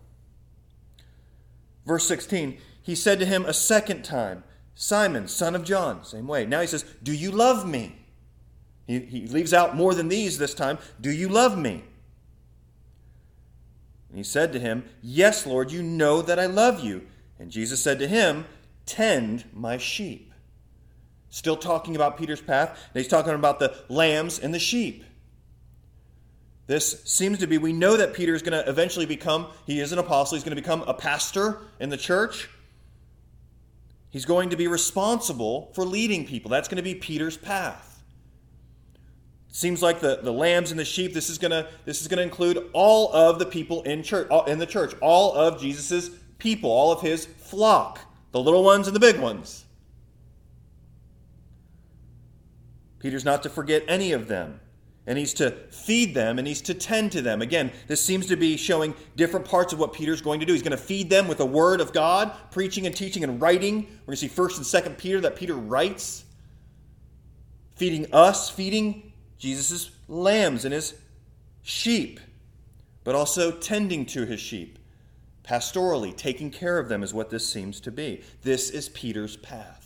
Verse 1.85 2.07
16, 2.07 2.59
he 2.81 2.93
said 2.93 3.17
to 3.19 3.25
him 3.25 3.45
a 3.45 3.53
second 3.53 4.03
time, 4.03 4.43
Simon, 4.81 5.27
son 5.27 5.55
of 5.55 5.65
John, 5.65 6.05
same 6.05 6.25
way. 6.25 6.45
Now 6.45 6.61
he 6.61 6.67
says, 6.67 6.85
Do 7.03 7.11
you 7.11 7.31
love 7.31 7.67
me? 7.67 7.97
He, 8.87 8.99
he 8.99 9.27
leaves 9.27 9.53
out 9.53 9.75
more 9.75 9.93
than 9.93 10.07
these 10.07 10.37
this 10.37 10.53
time. 10.53 10.77
Do 11.01 11.11
you 11.11 11.27
love 11.27 11.57
me? 11.57 11.83
And 14.07 14.17
he 14.17 14.23
said 14.23 14.53
to 14.53 14.59
him, 14.59 14.85
Yes, 15.01 15.45
Lord, 15.45 15.69
you 15.69 15.83
know 15.83 16.21
that 16.21 16.39
I 16.39 16.45
love 16.45 16.81
you. 16.81 17.05
And 17.39 17.51
Jesus 17.51 17.83
said 17.83 17.99
to 17.99 18.07
him, 18.07 18.45
Tend 18.85 19.43
my 19.51 19.77
sheep. 19.77 20.31
Still 21.29 21.57
talking 21.57 21.97
about 21.97 22.17
Peter's 22.17 22.39
path, 22.39 22.69
and 22.69 23.03
he's 23.03 23.11
talking 23.11 23.33
about 23.33 23.59
the 23.59 23.75
lambs 23.89 24.39
and 24.39 24.53
the 24.53 24.59
sheep. 24.59 25.03
This 26.67 27.03
seems 27.03 27.39
to 27.39 27.47
be, 27.47 27.57
we 27.57 27.73
know 27.73 27.97
that 27.97 28.13
Peter 28.13 28.33
is 28.33 28.41
going 28.41 28.63
to 28.63 28.69
eventually 28.69 29.05
become, 29.05 29.47
he 29.65 29.81
is 29.81 29.91
an 29.91 29.99
apostle, 29.99 30.37
he's 30.37 30.45
going 30.45 30.55
to 30.55 30.61
become 30.61 30.83
a 30.83 30.93
pastor 30.93 31.57
in 31.81 31.89
the 31.89 31.97
church. 31.97 32.47
He's 34.09 34.25
going 34.25 34.49
to 34.49 34.57
be 34.57 34.67
responsible 34.67 35.71
for 35.73 35.85
leading 35.85 36.25
people. 36.25 36.49
That's 36.49 36.67
going 36.67 36.77
to 36.77 36.83
be 36.83 36.95
Peter's 36.95 37.37
path. 37.37 37.89
Seems 39.51 39.81
like 39.81 39.99
the, 39.99 40.19
the 40.21 40.31
lambs 40.31 40.71
and 40.71 40.79
the 40.79 40.85
sheep, 40.85 41.13
this 41.13 41.29
is 41.29 41.39
gonna 41.39 41.67
this 41.83 42.01
is 42.01 42.07
gonna 42.07 42.21
include 42.21 42.69
all 42.71 43.11
of 43.13 43.39
the 43.39 43.47
people 43.47 43.81
in 43.81 44.03
church 44.03 44.29
in 44.47 44.59
the 44.59 44.67
church, 44.67 44.93
all 45.01 45.33
of 45.33 45.59
Jesus' 45.59 46.11
people, 46.37 46.69
all 46.69 46.91
of 46.91 47.01
his 47.01 47.25
flock, 47.25 47.99
the 48.31 48.39
little 48.39 48.63
ones 48.63 48.85
and 48.87 48.95
the 48.95 48.99
big 48.99 49.19
ones. 49.19 49.65
Peter's 52.99 53.25
not 53.25 53.41
to 53.43 53.49
forget 53.49 53.83
any 53.87 54.11
of 54.11 54.27
them. 54.27 54.59
And 55.07 55.17
he's 55.17 55.33
to 55.35 55.51
feed 55.71 56.13
them 56.13 56.37
and 56.37 56.47
he's 56.47 56.61
to 56.63 56.73
tend 56.73 57.11
to 57.13 57.21
them. 57.21 57.41
Again, 57.41 57.71
this 57.87 58.03
seems 58.03 58.27
to 58.27 58.35
be 58.35 58.57
showing 58.57 58.93
different 59.15 59.45
parts 59.45 59.73
of 59.73 59.79
what 59.79 59.93
Peter's 59.93 60.21
going 60.21 60.39
to 60.39 60.45
do. 60.45 60.53
He's 60.53 60.61
going 60.61 60.71
to 60.71 60.77
feed 60.77 61.09
them 61.09 61.27
with 61.27 61.39
the 61.39 61.45
word 61.45 61.81
of 61.81 61.93
God, 61.93 62.31
preaching 62.51 62.85
and 62.85 62.95
teaching 62.95 63.23
and 63.23 63.41
writing. 63.41 63.87
We're 64.05 64.13
going 64.13 64.17
to 64.17 64.29
see 64.29 64.29
1st 64.29 64.57
and 64.57 64.95
2nd 64.95 64.97
Peter 64.97 65.21
that 65.21 65.35
Peter 65.35 65.55
writes. 65.55 66.25
Feeding 67.75 68.07
us, 68.13 68.49
feeding 68.49 69.13
Jesus' 69.37 69.89
lambs 70.07 70.65
and 70.65 70.73
his 70.73 70.95
sheep, 71.61 72.19
but 73.03 73.15
also 73.15 73.51
tending 73.51 74.05
to 74.07 74.25
his 74.25 74.39
sheep. 74.39 74.77
Pastorally, 75.43 76.15
taking 76.15 76.51
care 76.51 76.77
of 76.77 76.89
them 76.89 77.01
is 77.01 77.13
what 77.13 77.29
this 77.29 77.47
seems 77.47 77.79
to 77.79 77.91
be. 77.91 78.21
This 78.43 78.69
is 78.69 78.89
Peter's 78.89 79.37
path. 79.37 79.78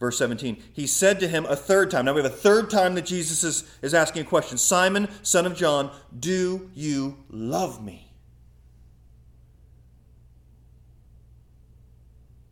Verse 0.00 0.16
17, 0.16 0.62
he 0.72 0.86
said 0.86 1.20
to 1.20 1.28
him 1.28 1.44
a 1.44 1.54
third 1.54 1.90
time. 1.90 2.06
Now 2.06 2.14
we 2.14 2.22
have 2.22 2.32
a 2.32 2.34
third 2.34 2.70
time 2.70 2.94
that 2.94 3.04
Jesus 3.04 3.44
is, 3.44 3.70
is 3.82 3.92
asking 3.92 4.22
a 4.22 4.24
question 4.24 4.56
Simon, 4.56 5.08
son 5.22 5.44
of 5.44 5.54
John, 5.54 5.90
do 6.18 6.70
you 6.74 7.18
love 7.28 7.84
me? 7.84 8.10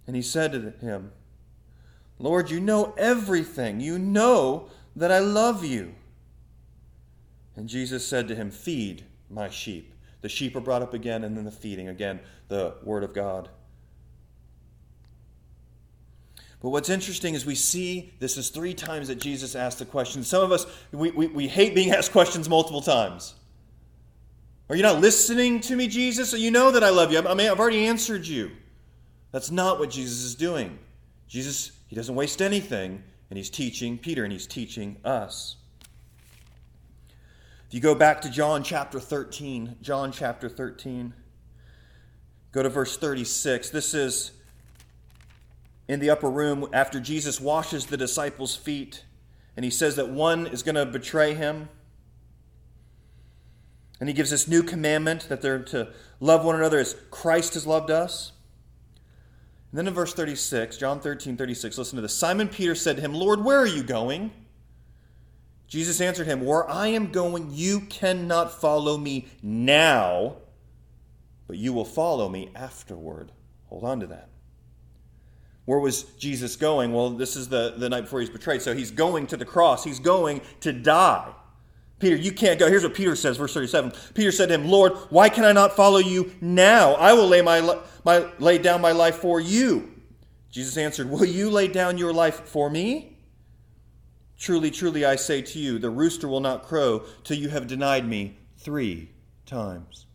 And 0.07 0.15
he 0.15 0.21
said 0.21 0.53
to 0.53 0.87
him, 0.87 1.11
Lord, 2.19 2.51
you 2.51 2.61
know 2.61 2.95
everything. 2.99 3.81
You 3.81 3.99
know 3.99 4.69
that 4.95 5.11
I 5.11 5.19
love 5.19 5.65
you. 5.65 5.95
And 7.57 7.69
Jesus 7.69 8.07
said 8.07 8.29
to 8.29 8.35
him, 8.35 8.51
Feed 8.51 9.05
my 9.31 9.49
sheep. 9.49 9.95
The 10.21 10.29
sheep 10.29 10.57
are 10.57 10.61
brought 10.61 10.83
up 10.83 10.95
again, 10.95 11.25
and 11.25 11.37
then 11.37 11.45
the 11.45 11.51
feeding 11.51 11.89
again, 11.89 12.21
the 12.49 12.75
Word 12.83 13.05
of 13.05 13.15
God. 13.15 13.49
But 16.61 16.71
what's 16.71 16.89
interesting 16.89 17.35
is 17.35 17.47
we 17.47 17.55
see 17.55 18.13
this 18.19 18.37
is 18.37 18.49
three 18.49 18.75
times 18.75 19.09
that 19.09 19.21
Jesus 19.21 19.55
asked 19.55 19.79
the 19.79 19.85
question. 19.85 20.25
Some 20.25 20.43
of 20.43 20.51
us, 20.51 20.67
we, 20.91 21.11
we, 21.13 21.27
we 21.29 21.49
hate 21.49 21.75
being 21.75 21.93
asked 21.93 22.11
questions 22.11 22.49
multiple 22.49 22.83
times. 22.83 23.35
Are 24.69 24.77
you 24.77 24.83
not 24.83 25.01
listening 25.01 25.61
to 25.61 25.77
me, 25.77 25.87
Jesus? 25.87 26.33
You 26.33 26.51
know 26.51 26.71
that 26.73 26.83
I 26.83 26.91
love 26.91 27.13
you. 27.13 27.19
I 27.19 27.35
mean, 27.35 27.49
I've 27.49 27.61
already 27.61 27.87
answered 27.87 28.27
you. 28.27 28.51
That's 29.31 29.51
not 29.51 29.79
what 29.79 29.91
Jesus 29.91 30.25
is 30.25 30.35
doing. 30.35 30.79
Jesus, 31.29 31.73
he 31.87 31.97
doesn't 31.97 32.15
waste 32.15 32.43
anything, 32.43 33.03
and 33.31 33.37
he's 33.37 33.51
teaching 33.51 33.97
Peter 33.97 34.25
and 34.25 34.33
he's 34.33 34.47
teaching 34.47 34.97
us. 35.05 35.57
If 37.69 37.75
you 37.75 37.81
go 37.81 37.95
back 37.95 38.23
to 38.23 38.31
John 38.31 38.63
chapter 38.63 38.99
13, 38.99 39.77
John 39.81 40.11
chapter 40.11 40.49
13, 40.49 41.13
go 42.51 42.63
to 42.63 42.69
verse 42.69 42.97
36. 42.97 43.71
This 43.71 43.95
is 43.95 44.33
in 45.89 46.01
the 46.01 46.11
upper 46.11 46.31
room 46.31 46.69
after 46.73 47.01
Jesus 47.01 47.41
washes 47.41 47.87
the 47.87 47.97
disciples' 47.97 48.55
feet, 48.55 49.05
and 49.57 49.65
he 49.65 49.71
says 49.71 49.97
that 49.97 50.11
one 50.11 50.47
is 50.47 50.63
going 50.63 50.75
to 50.75 50.87
betray 50.87 51.35
him. 51.35 51.69
And 53.99 54.09
he 54.09 54.15
gives 54.15 54.31
this 54.31 54.47
new 54.47 54.63
commandment 54.63 55.29
that 55.29 55.43
they're 55.43 55.59
to 55.65 55.93
love 56.21 56.45
one 56.45 56.55
another 56.55 56.79
as 56.79 56.95
Christ 57.11 57.55
has 57.55 57.67
loved 57.67 57.91
us. 57.91 58.33
And 59.73 59.79
then 59.79 59.89
in 59.89 59.95
verse 59.95 60.15
36, 60.15 60.77
John 60.77 61.01
13, 61.01 61.37
36, 61.37 61.77
listen 61.77 61.97
to 61.97 62.03
this. 62.03 62.15
Simon 62.15 62.49
Peter 62.49 62.77
said 62.77 62.97
to 62.97 63.03
him, 63.03 63.13
Lord, 63.13 63.45
where 63.45 63.59
are 63.59 63.67
you 63.67 63.83
going? 63.83 64.31
Jesus 65.67 66.01
answered 66.01 66.27
him, 66.27 66.45
Where 66.45 66.69
I 66.69 66.89
am 66.89 67.13
going, 67.13 67.51
you 67.53 67.81
cannot 67.81 68.59
follow 68.59 68.97
me 68.97 69.29
now, 69.43 70.37
but 71.47 71.59
you 71.59 71.73
will 71.73 71.85
follow 71.85 72.29
me 72.29 72.51
afterward. 72.55 73.33
Hold 73.67 73.85
on 73.85 74.01
to 74.01 74.07
that. 74.07 74.31
Where 75.69 75.79
was 75.79 76.05
Jesus 76.17 76.57
going? 76.57 76.95
Well, 76.95 77.11
this 77.11 77.37
is 77.37 77.51
the, 77.51 77.75
the 77.77 77.91
night 77.91 78.01
before 78.01 78.21
he's 78.21 78.31
betrayed. 78.31 78.63
So 78.63 78.75
he's 78.75 78.91
going 78.91 79.27
to 79.27 79.37
the 79.37 79.45
cross, 79.45 79.85
he's 79.85 80.01
going 80.01 80.41
to 80.61 80.73
die. 80.73 81.31
Peter, 81.99 82.17
you 82.17 82.33
can't 82.33 82.59
go. 82.59 82.71
Here's 82.71 82.85
what 82.85 82.95
Peter 82.95 83.15
says, 83.15 83.37
verse 83.37 83.53
37. 83.53 83.93
Peter 84.15 84.33
said 84.33 84.49
to 84.49 84.55
him, 84.55 84.67
Lord, 84.67 84.95
why 85.11 85.29
can 85.29 85.45
I 85.45 85.53
not 85.53 85.77
follow 85.77 85.99
you 85.99 86.33
now? 86.41 86.95
I 86.95 87.13
will 87.13 87.29
lay, 87.29 87.43
my, 87.43 87.81
my, 88.03 88.27
lay 88.39 88.57
down 88.57 88.81
my 88.81 88.93
life 88.93 89.17
for 89.17 89.41
you. 89.41 89.93
Jesus 90.51 90.79
answered, 90.79 91.11
Will 91.11 91.27
you 91.27 91.51
lay 91.51 91.69
down 91.69 91.99
your 91.99 92.15
life 92.15 92.47
for 92.47 92.71
me? 92.71 93.19
Truly, 94.39 94.71
truly, 94.71 95.05
I 95.05 95.17
say 95.17 95.43
to 95.43 95.59
you, 95.59 95.79
the 95.79 95.91
rooster 95.91 96.29
will 96.29 96.41
not 96.41 96.63
crow 96.63 97.05
till 97.25 97.37
you 97.37 97.51
have 97.51 97.67
denied 97.67 98.09
me 98.09 98.39
three 98.57 99.11
times. 99.45 100.07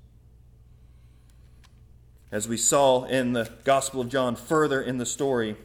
As 2.34 2.48
we 2.48 2.58
saw 2.58 3.04
in 3.04 3.34
the 3.34 3.48
Gospel 3.64 4.02
of 4.02 4.10
John 4.10 4.36
further 4.36 4.82
in 4.82 4.98
the 4.98 5.06
story, 5.06 5.56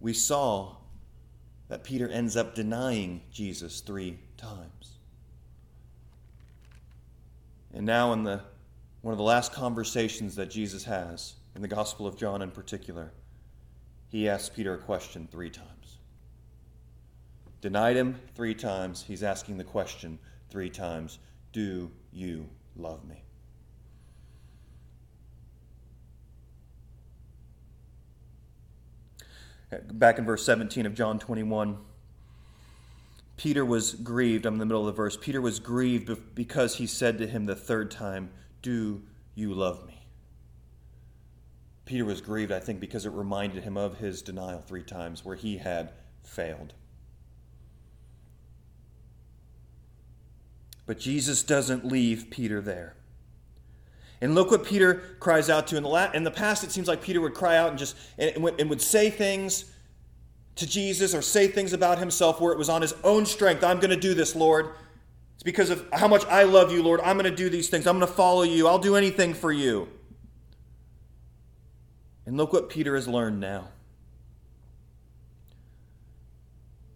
we 0.00 0.12
saw 0.12 0.74
that 1.68 1.84
Peter 1.84 2.08
ends 2.08 2.36
up 2.36 2.56
denying 2.56 3.20
Jesus 3.30 3.80
three 3.80 4.18
times. 4.36 4.96
And 7.72 7.86
now, 7.86 8.12
in 8.12 8.24
the, 8.24 8.40
one 9.02 9.12
of 9.12 9.18
the 9.18 9.24
last 9.24 9.52
conversations 9.52 10.34
that 10.34 10.50
Jesus 10.50 10.82
has, 10.82 11.34
in 11.54 11.62
the 11.62 11.68
Gospel 11.68 12.08
of 12.08 12.16
John 12.16 12.42
in 12.42 12.50
particular, 12.50 13.12
he 14.08 14.28
asks 14.28 14.48
Peter 14.48 14.74
a 14.74 14.78
question 14.78 15.28
three 15.30 15.50
times. 15.50 15.98
Denied 17.60 17.94
him 17.94 18.16
three 18.34 18.56
times. 18.56 19.04
He's 19.06 19.22
asking 19.22 19.58
the 19.58 19.64
question 19.64 20.18
three 20.50 20.70
times 20.70 21.20
Do 21.52 21.88
you 22.12 22.48
love 22.76 23.04
me? 23.04 23.22
Back 29.92 30.18
in 30.18 30.24
verse 30.24 30.44
17 30.44 30.86
of 30.86 30.94
John 30.94 31.18
21, 31.18 31.78
Peter 33.36 33.64
was 33.64 33.94
grieved. 33.94 34.46
I'm 34.46 34.54
in 34.54 34.58
the 34.60 34.66
middle 34.66 34.86
of 34.86 34.94
the 34.94 34.96
verse. 34.96 35.16
Peter 35.20 35.40
was 35.40 35.58
grieved 35.58 36.10
because 36.34 36.76
he 36.76 36.86
said 36.86 37.18
to 37.18 37.26
him 37.26 37.46
the 37.46 37.56
third 37.56 37.90
time, 37.90 38.30
Do 38.62 39.02
you 39.34 39.52
love 39.52 39.86
me. 39.86 40.06
Peter 41.84 42.04
was 42.04 42.20
grieved, 42.20 42.52
I 42.52 42.60
think, 42.60 42.80
because 42.80 43.04
it 43.04 43.12
reminded 43.12 43.64
him 43.64 43.76
of 43.76 43.98
his 43.98 44.22
denial 44.22 44.60
three 44.60 44.82
times 44.82 45.24
where 45.24 45.36
he 45.36 45.58
had 45.58 45.92
failed. 46.22 46.72
But 50.86 50.98
Jesus 50.98 51.42
doesn't 51.42 51.84
leave 51.84 52.28
Peter 52.30 52.60
there. 52.60 52.94
And 54.20 54.34
look 54.34 54.50
what 54.50 54.64
Peter 54.64 55.16
cries 55.20 55.50
out 55.50 55.66
to. 55.68 55.76
In 55.76 55.82
the, 55.82 55.88
la- 55.88 56.10
in 56.12 56.24
the 56.24 56.30
past, 56.30 56.64
it 56.64 56.70
seems 56.70 56.88
like 56.88 57.02
Peter 57.02 57.20
would 57.20 57.34
cry 57.34 57.56
out 57.56 57.70
and 57.70 57.78
just 57.78 57.96
and, 58.18 58.30
and, 58.36 58.60
and 58.60 58.70
would 58.70 58.80
say 58.80 59.10
things 59.10 59.66
to 60.56 60.66
Jesus 60.66 61.14
or 61.14 61.22
say 61.22 61.48
things 61.48 61.72
about 61.72 61.98
himself 61.98 62.40
where 62.40 62.52
it 62.52 62.58
was 62.58 62.68
on 62.68 62.80
his 62.80 62.94
own 63.02 63.26
strength. 63.26 63.64
I'm 63.64 63.80
going 63.80 63.90
to 63.90 63.96
do 63.96 64.14
this, 64.14 64.36
Lord. 64.36 64.70
It's 65.34 65.42
because 65.42 65.70
of 65.70 65.86
how 65.92 66.06
much 66.06 66.24
I 66.26 66.44
love 66.44 66.70
you, 66.70 66.82
Lord. 66.82 67.00
I'm 67.00 67.18
going 67.18 67.30
to 67.30 67.36
do 67.36 67.50
these 67.50 67.68
things. 67.68 67.86
I'm 67.86 67.98
going 67.98 68.08
to 68.08 68.14
follow 68.14 68.42
you. 68.42 68.68
I'll 68.68 68.78
do 68.78 68.96
anything 68.96 69.34
for 69.34 69.52
you. 69.52 69.88
And 72.24 72.36
look 72.36 72.52
what 72.52 72.68
Peter 72.68 72.94
has 72.94 73.08
learned 73.08 73.40
now. 73.40 73.68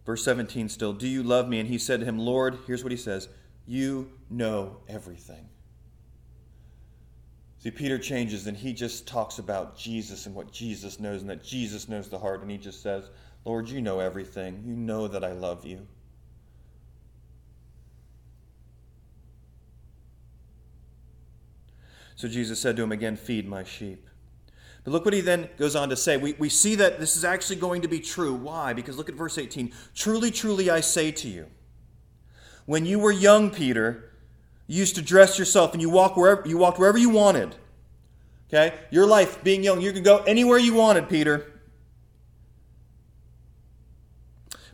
Verse 0.07 0.25
17 0.25 0.71
still, 0.71 0.95
Do 0.95 1.07
you 1.07 1.23
love 1.23 1.49
me? 1.49 1.61
And 1.61 1.69
he 1.69 1.77
said 1.77 2.01
to 2.01 2.07
him, 2.07 2.19
Lord, 2.19 2.59
here's 2.67 2.83
what 2.83 2.93
he 2.93 2.97
says 2.97 3.29
You 3.69 4.11
know 4.31 4.79
everything. 4.89 5.47
See, 7.59 7.71
Peter 7.71 7.99
changes 7.99 8.47
and 8.47 8.57
he 8.57 8.73
just 8.73 9.07
talks 9.07 9.39
about 9.39 9.77
Jesus 9.77 10.25
and 10.25 10.35
what 10.35 10.51
Jesus 10.51 10.99
knows 10.99 11.21
and 11.21 11.29
that 11.29 11.45
Jesus 11.45 11.87
knows 11.87 12.09
the 12.09 12.19
heart. 12.19 12.41
And 12.41 12.51
he 12.51 12.57
just 12.57 12.83
says, 12.83 13.11
Lord, 13.45 13.69
you 13.69 13.83
know 13.83 14.01
everything. 14.01 14.63
You 14.65 14.75
know 14.75 15.07
that 15.07 15.23
I 15.23 15.33
love 15.33 15.67
you. 15.67 15.87
So 22.17 22.27
Jesus 22.27 22.59
said 22.59 22.75
to 22.77 22.83
him 22.83 22.93
again, 22.93 23.17
Feed 23.17 23.47
my 23.47 23.65
sheep. 23.65 24.09
But 24.83 24.93
look 24.93 25.05
what 25.05 25.13
he 25.13 25.21
then 25.21 25.51
goes 25.59 25.77
on 25.77 25.91
to 25.91 25.97
say. 25.97 26.17
We, 26.17 26.33
we 26.39 26.49
see 26.49 26.75
that 26.77 26.99
this 26.99 27.17
is 27.17 27.25
actually 27.25 27.57
going 27.57 27.83
to 27.83 27.89
be 27.89 28.01
true. 28.01 28.33
Why? 28.33 28.73
Because 28.73 28.97
look 28.97 29.11
at 29.11 29.15
verse 29.15 29.37
18. 29.37 29.73
Truly, 29.95 30.31
truly, 30.31 30.71
I 30.71 30.81
say 30.81 31.13
to 31.13 31.29
you, 31.29 31.49
when 32.69 32.85
you 32.85 32.99
were 32.99 33.11
young, 33.11 33.49
Peter, 33.49 34.11
you 34.67 34.81
used 34.81 34.95
to 34.97 35.01
dress 35.01 35.39
yourself 35.39 35.73
and 35.73 35.81
you 35.81 35.89
walk 35.89 36.19
wherever 36.19 36.47
you 36.47 36.59
walked 36.59 36.79
wherever 36.79 36.99
you 36.99 37.09
wanted. 37.09 37.57
Okay? 38.47 38.75
Your 38.91 39.07
life 39.07 39.43
being 39.43 39.63
young, 39.63 39.81
you 39.81 39.91
could 39.91 40.05
go 40.05 40.19
anywhere 40.25 40.59
you 40.59 40.75
wanted, 40.75 41.09
Peter. 41.09 41.51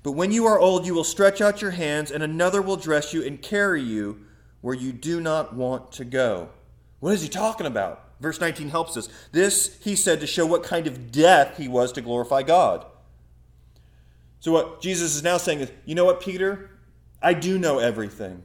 But 0.03 0.13
when 0.13 0.33
you 0.33 0.45
are 0.45 0.59
old, 0.59 0.85
you 0.85 0.93
will 0.93 1.05
stretch 1.05 1.41
out 1.41 1.63
your 1.63 1.71
hands, 1.71 2.11
and 2.11 2.25
another 2.25 2.61
will 2.61 2.75
dress 2.75 3.15
you 3.15 3.25
and 3.25 3.41
carry 3.41 3.81
you 3.81 4.27
where 4.61 4.75
you 4.75 4.93
do 4.93 5.21
not 5.21 5.55
want 5.55 5.93
to 5.93 6.05
go. 6.05 6.49
What 6.99 7.15
is 7.15 7.23
he 7.23 7.29
talking 7.29 7.67
about? 7.67 8.11
Verse 8.19 8.41
19 8.41 8.71
helps 8.71 8.97
us. 8.97 9.09
This 9.31 9.79
he 9.85 9.95
said 9.95 10.19
to 10.19 10.27
show 10.27 10.47
what 10.47 10.65
kind 10.65 10.89
of 10.89 11.13
death 11.13 11.59
he 11.59 11.69
was 11.69 11.93
to 11.93 12.01
glorify 12.01 12.43
God. 12.43 12.87
So, 14.41 14.51
what 14.51 14.81
Jesus 14.81 15.15
is 15.15 15.23
now 15.23 15.37
saying 15.37 15.61
is, 15.61 15.71
you 15.85 15.95
know 15.95 16.05
what, 16.05 16.21
Peter? 16.21 16.71
I 17.25 17.33
do 17.33 17.59
know 17.59 17.79
everything. 17.79 18.43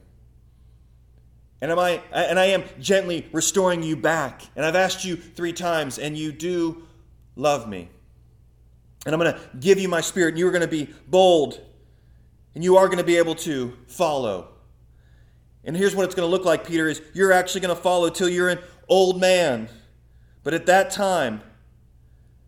And, 1.60 1.70
am 1.70 1.78
I, 1.78 2.00
and 2.12 2.38
I 2.38 2.46
am 2.46 2.64
gently 2.80 3.28
restoring 3.32 3.82
you 3.82 3.94
back. 3.94 4.42
And 4.56 4.64
I've 4.64 4.74
asked 4.74 5.04
you 5.04 5.16
three 5.16 5.52
times, 5.52 5.98
and 5.98 6.16
you 6.16 6.32
do 6.32 6.82
love 7.36 7.68
me. 7.68 7.90
And 9.04 9.14
I'm 9.14 9.20
going 9.20 9.34
to 9.34 9.40
give 9.60 9.78
you 9.78 9.88
my 9.88 10.00
spirit, 10.00 10.30
and 10.30 10.38
you 10.38 10.48
are 10.48 10.50
going 10.50 10.62
to 10.62 10.66
be 10.66 10.88
bold, 11.06 11.60
and 12.54 12.64
you 12.64 12.78
are 12.78 12.86
going 12.86 12.98
to 12.98 13.04
be 13.04 13.16
able 13.16 13.34
to 13.36 13.76
follow. 13.86 14.48
And 15.64 15.76
here's 15.76 15.94
what 15.94 16.06
it's 16.06 16.14
going 16.14 16.26
to 16.26 16.30
look 16.30 16.46
like, 16.46 16.66
Peter, 16.66 16.88
is 16.88 17.02
you're 17.12 17.32
actually 17.32 17.60
going 17.60 17.76
to 17.76 17.80
follow 17.80 18.08
till 18.08 18.30
you're 18.30 18.48
an 18.48 18.60
old 18.88 19.20
man. 19.20 19.68
But 20.42 20.54
at 20.54 20.64
that 20.66 20.90
time, 20.90 21.42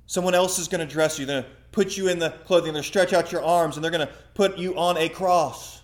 someone 0.06 0.35
else 0.35 0.59
is 0.59 0.68
going 0.68 0.87
to 0.87 0.90
dress 0.90 1.18
you. 1.18 1.26
They're 1.26 1.42
going 1.42 1.52
to 1.52 1.59
put 1.72 1.98
you 1.98 2.09
in 2.09 2.18
the 2.18 2.30
clothing. 2.30 2.72
They're 2.72 2.72
going 2.72 2.83
to 2.83 2.88
stretch 2.88 3.12
out 3.12 3.30
your 3.30 3.44
arms, 3.44 3.76
and 3.76 3.85
they're 3.85 3.90
going 3.90 4.06
to 4.06 4.12
put 4.33 4.56
you 4.56 4.78
on 4.78 4.96
a 4.96 5.11
cross. 5.11 5.81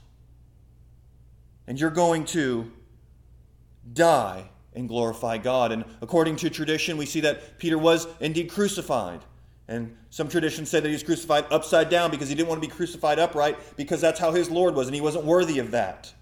And 1.69 1.79
you're 1.79 1.91
going 1.91 2.25
to 2.27 2.73
die 3.93 4.49
and 4.75 4.89
glorify 4.89 5.39
God. 5.39 5.71
And 5.71 5.85
according 6.01 6.37
to 6.37 6.51
tradition, 6.51 6.97
we 6.97 7.07
see 7.07 7.21
that 7.21 7.59
Peter 7.59 7.79
was 7.79 8.09
indeed 8.21 8.51
crucified. 8.51 9.21
And 9.69 9.95
some 10.09 10.31
traditions 10.31 10.71
say 10.71 10.81
that 10.81 10.89
he 10.89 10.95
was 10.95 11.03
crucified 11.03 11.45
upside 11.51 11.91
down 11.91 12.11
because 12.11 12.31
he 12.31 12.35
didn't 12.35 12.49
want 12.49 12.63
to 12.63 12.67
be 12.67 12.75
crucified 12.75 13.19
upright 13.19 13.59
because 13.77 14.01
that's 14.01 14.19
how 14.19 14.33
his 14.33 14.51
Lord 14.51 14.75
was, 14.75 14.89
and 14.89 14.95
he 14.95 15.03
wasn't 15.03 15.25
worthy 15.25 15.59
of 15.59 15.71
that. 15.73 16.13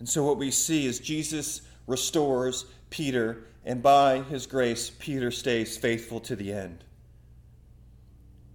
And 0.00 0.08
so 0.08 0.24
what 0.24 0.38
we 0.38 0.50
see 0.50 0.86
is 0.86 0.98
Jesus 0.98 1.62
restores 1.86 2.64
Peter, 2.90 3.44
and 3.64 3.80
by 3.80 4.22
his 4.22 4.48
grace, 4.48 4.90
Peter 4.90 5.30
stays 5.30 5.76
faithful 5.76 6.18
to 6.18 6.34
the 6.34 6.52
end. 6.52 6.82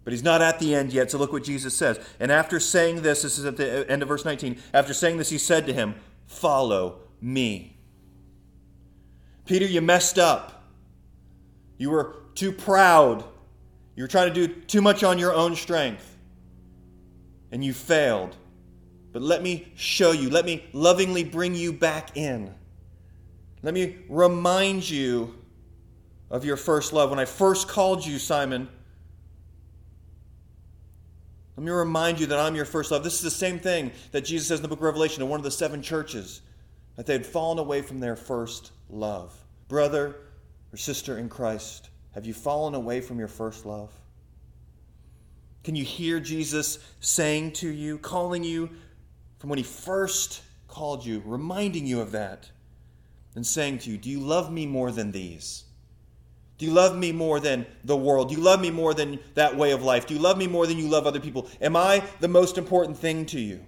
But 0.08 0.14
he's 0.14 0.24
not 0.24 0.42
at 0.42 0.60
the 0.60 0.74
end 0.74 0.94
yet, 0.94 1.12
so 1.12 1.18
look 1.18 1.34
what 1.34 1.44
Jesus 1.44 1.76
says. 1.76 2.00
And 2.22 2.32
after 2.32 2.62
saying 2.62 3.02
this, 3.02 3.24
this 3.24 3.38
is 3.38 3.44
at 3.44 3.58
the 3.58 3.92
end 3.92 4.02
of 4.02 4.08
verse 4.08 4.24
19, 4.24 4.58
after 4.74 4.94
saying 4.94 5.18
this, 5.18 5.30
he 5.30 5.38
said 5.38 5.66
to 5.66 5.74
him, 5.74 5.96
Follow 6.28 7.00
me. 7.20 7.76
Peter, 9.44 9.66
you 9.66 9.82
messed 9.82 10.18
up. 10.18 10.64
You 11.78 11.90
were 11.90 12.16
too 12.36 12.54
proud. 12.54 13.26
You 13.98 14.04
were 14.06 14.08
trying 14.08 14.34
to 14.34 14.48
do 14.48 14.48
too 14.48 14.82
much 14.82 15.04
on 15.04 15.20
your 15.20 15.34
own 15.34 15.58
strength. 15.58 16.16
And 17.52 17.62
you 17.62 17.74
failed. 17.74 18.34
But 19.12 19.24
let 19.24 19.44
me 19.44 19.74
show 19.76 20.14
you, 20.14 20.30
let 20.30 20.46
me 20.46 20.64
lovingly 20.72 21.26
bring 21.26 21.54
you 21.54 21.74
back 21.74 22.16
in. 22.16 22.54
Let 23.62 23.74
me 23.74 23.98
remind 24.08 24.90
you 24.90 25.36
of 26.30 26.46
your 26.46 26.56
first 26.56 26.94
love. 26.94 27.10
When 27.10 27.20
I 27.20 27.26
first 27.26 27.68
called 27.68 28.06
you, 28.06 28.20
Simon, 28.20 28.70
let 31.58 31.66
me 31.66 31.72
remind 31.72 32.20
you 32.20 32.28
that 32.28 32.40
I'm 32.40 32.56
your 32.56 32.66
first 32.66 32.92
love. 32.92 33.04
This 33.04 33.16
is 33.16 33.22
the 33.22 33.32
same 33.32 33.58
thing 33.60 33.92
that 34.12 34.22
Jesus 34.22 34.48
says 34.48 34.60
in 34.60 34.62
the 34.62 34.68
book 34.68 34.78
of 34.78 34.84
Revelation 34.84 35.22
to 35.22 35.26
one 35.26 35.40
of 35.40 35.44
the 35.44 35.50
seven 35.50 35.82
churches 35.82 36.42
that 36.96 37.08
they 37.08 37.14
had 37.14 37.26
fallen 37.26 37.58
away 37.58 37.82
from 37.82 38.00
their 38.00 38.16
first 38.16 38.72
love. 38.92 39.34
Brother 39.68 40.16
or 40.72 40.78
sister 40.78 41.18
in 41.18 41.30
Christ, 41.30 41.90
have 42.12 42.28
you 42.28 42.34
fallen 42.36 42.76
away 42.76 43.02
from 43.02 43.18
your 43.18 43.28
first 43.28 43.66
love? 43.66 43.92
Can 45.64 45.76
you 45.76 45.84
hear 45.84 46.20
Jesus 46.20 46.78
saying 47.00 47.54
to 47.54 47.68
you, 47.68 47.98
calling 47.98 48.44
you 48.44 48.70
from 49.40 49.50
when 49.50 49.58
he 49.58 49.64
first 49.64 50.44
called 50.68 51.04
you, 51.04 51.24
reminding 51.26 51.88
you 51.88 52.02
of 52.02 52.12
that, 52.12 52.52
and 53.34 53.46
saying 53.46 53.80
to 53.80 53.90
you, 53.90 53.98
Do 53.98 54.12
you 54.12 54.20
love 54.20 54.52
me 54.52 54.68
more 54.68 54.92
than 54.92 55.12
these? 55.12 55.64
Do 56.58 56.66
you 56.66 56.72
love 56.72 56.98
me 56.98 57.12
more 57.12 57.40
than 57.40 57.68
the 57.84 57.96
world? 57.96 58.30
Do 58.30 58.36
you 58.36 58.42
love 58.42 58.60
me 58.60 58.72
more 58.72 58.94
than 58.94 59.20
that 59.36 59.56
way 59.56 59.72
of 59.72 59.84
life? 59.84 60.08
Do 60.08 60.16
you 60.16 60.20
love 60.20 60.38
me 60.38 60.48
more 60.48 60.66
than 60.66 60.78
you 60.78 60.88
love 60.88 61.06
other 61.06 61.20
people? 61.20 61.48
Am 61.62 61.76
I 61.76 62.04
the 62.20 62.28
most 62.28 62.58
important 62.58 62.98
thing 62.98 63.26
to 63.28 63.40
you? 63.40 63.64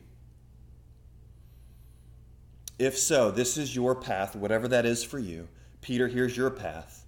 If 2.80 2.98
so, 2.98 3.30
this 3.30 3.58
is 3.58 3.76
your 3.76 3.94
path, 3.94 4.36
whatever 4.36 4.68
that 4.70 4.86
is 4.86 5.04
for 5.04 5.20
you. 5.20 5.50
Peter, 5.82 6.08
here's 6.08 6.36
your 6.36 6.50
path. 6.50 7.06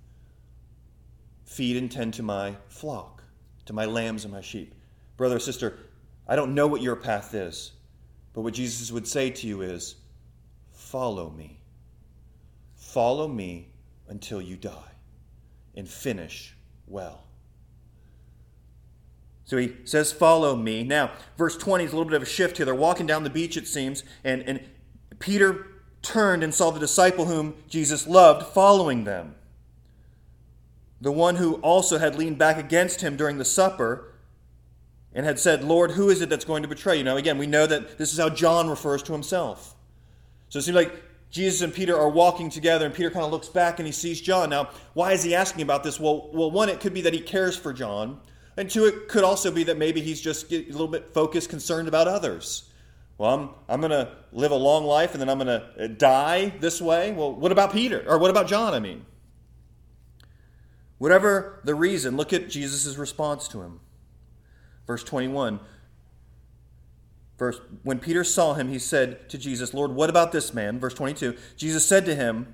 Feed 1.45 1.77
and 1.77 1.91
tend 1.91 2.13
to 2.15 2.23
my 2.23 2.57
flock, 2.67 3.23
to 3.65 3.73
my 3.73 3.85
lambs 3.85 4.23
and 4.23 4.33
my 4.33 4.41
sheep. 4.41 4.75
Brother, 5.17 5.39
sister, 5.39 5.79
I 6.27 6.35
don't 6.35 6.53
know 6.53 6.67
what 6.67 6.81
your 6.81 6.95
path 6.95 7.33
is, 7.33 7.71
but 8.33 8.41
what 8.41 8.53
Jesus 8.53 8.91
would 8.91 9.07
say 9.07 9.31
to 9.31 9.47
you 9.47 9.61
is 9.61 9.95
follow 10.71 11.31
me. 11.31 11.61
Follow 12.75 13.27
me 13.27 13.69
until 14.07 14.41
you 14.41 14.57
die 14.57 14.91
and 15.75 15.87
finish 15.87 16.55
well. 16.87 17.23
So 19.45 19.57
he 19.57 19.73
says, 19.83 20.11
Follow 20.11 20.55
me. 20.55 20.83
Now, 20.83 21.11
verse 21.37 21.57
20 21.57 21.83
is 21.83 21.91
a 21.91 21.95
little 21.95 22.09
bit 22.09 22.15
of 22.15 22.23
a 22.23 22.25
shift 22.25 22.57
here. 22.57 22.65
They're 22.65 22.75
walking 22.75 23.05
down 23.05 23.23
the 23.23 23.29
beach, 23.29 23.57
it 23.57 23.67
seems, 23.67 24.03
and, 24.23 24.43
and 24.43 24.61
Peter 25.19 25.67
turned 26.01 26.43
and 26.43 26.53
saw 26.53 26.71
the 26.71 26.79
disciple 26.79 27.25
whom 27.25 27.55
Jesus 27.67 28.07
loved 28.07 28.47
following 28.53 29.03
them. 29.03 29.35
The 30.99 31.11
one 31.11 31.35
who 31.35 31.55
also 31.55 31.97
had 31.97 32.15
leaned 32.15 32.37
back 32.37 32.57
against 32.57 33.01
him 33.01 33.17
during 33.17 33.37
the 33.37 33.45
supper 33.45 34.13
and 35.13 35.25
had 35.25 35.39
said, 35.39 35.63
Lord, 35.63 35.91
who 35.91 36.09
is 36.09 36.21
it 36.21 36.29
that's 36.29 36.45
going 36.45 36.61
to 36.61 36.69
betray 36.69 36.97
you? 36.97 37.03
Now, 37.03 37.17
again, 37.17 37.37
we 37.37 37.47
know 37.47 37.65
that 37.65 37.97
this 37.97 38.13
is 38.13 38.19
how 38.19 38.29
John 38.29 38.69
refers 38.69 39.03
to 39.03 39.11
himself. 39.11 39.75
So 40.49 40.59
it 40.59 40.61
seems 40.61 40.75
like 40.75 40.93
Jesus 41.31 41.61
and 41.61 41.73
Peter 41.73 41.97
are 41.97 42.09
walking 42.09 42.49
together, 42.49 42.85
and 42.85 42.93
Peter 42.93 43.09
kind 43.09 43.25
of 43.25 43.31
looks 43.31 43.49
back 43.49 43.79
and 43.79 43.85
he 43.85 43.91
sees 43.91 44.19
John. 44.21 44.49
Now, 44.49 44.69
why 44.93 45.13
is 45.13 45.23
he 45.23 45.33
asking 45.33 45.61
about 45.63 45.83
this? 45.83 45.99
Well, 45.99 46.29
well, 46.33 46.51
one, 46.51 46.69
it 46.69 46.81
could 46.81 46.93
be 46.93 47.01
that 47.01 47.13
he 47.13 47.21
cares 47.21 47.55
for 47.55 47.71
John, 47.71 48.19
and 48.57 48.69
two, 48.69 48.85
it 48.85 49.07
could 49.07 49.23
also 49.23 49.49
be 49.49 49.63
that 49.63 49.77
maybe 49.77 50.01
he's 50.01 50.19
just 50.19 50.51
a 50.51 50.65
little 50.65 50.89
bit 50.89 51.13
focused, 51.13 51.49
concerned 51.49 51.87
about 51.87 52.07
others. 52.07 52.69
Well, 53.17 53.33
I'm, 53.33 53.49
I'm 53.69 53.79
going 53.81 53.91
to 53.91 54.11
live 54.33 54.51
a 54.51 54.55
long 54.55 54.83
life 54.83 55.11
and 55.11 55.21
then 55.21 55.29
I'm 55.29 55.37
going 55.37 55.47
to 55.47 55.83
uh, 55.83 55.87
die 55.87 56.53
this 56.59 56.81
way. 56.81 57.11
Well, 57.11 57.31
what 57.33 57.51
about 57.51 57.71
Peter? 57.71 58.03
Or 58.07 58.17
what 58.17 58.31
about 58.31 58.47
John, 58.47 58.73
I 58.73 58.79
mean? 58.79 59.05
Whatever 60.97 61.59
the 61.63 61.75
reason, 61.75 62.17
look 62.17 62.33
at 62.33 62.49
Jesus' 62.49 62.97
response 62.97 63.47
to 63.49 63.61
him. 63.61 63.79
Verse 64.87 65.03
21 65.03 65.59
Verse, 67.41 67.59
when 67.81 67.97
Peter 67.97 68.23
saw 68.23 68.53
him, 68.53 68.69
he 68.69 68.77
said 68.77 69.27
to 69.29 69.35
Jesus, 69.35 69.73
Lord, 69.73 69.93
what 69.93 70.11
about 70.11 70.31
this 70.31 70.53
man? 70.53 70.79
Verse 70.79 70.93
22 70.93 71.35
Jesus 71.57 71.83
said 71.83 72.05
to 72.05 72.13
him, 72.13 72.53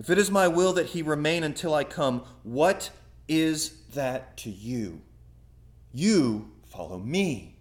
If 0.00 0.10
it 0.10 0.18
is 0.18 0.32
my 0.32 0.48
will 0.48 0.72
that 0.72 0.86
he 0.86 1.00
remain 1.00 1.44
until 1.44 1.72
I 1.72 1.84
come, 1.84 2.24
what 2.42 2.90
is 3.28 3.82
that 3.94 4.36
to 4.38 4.50
you? 4.50 5.00
You 5.92 6.50
follow 6.72 6.98
me. 6.98 7.54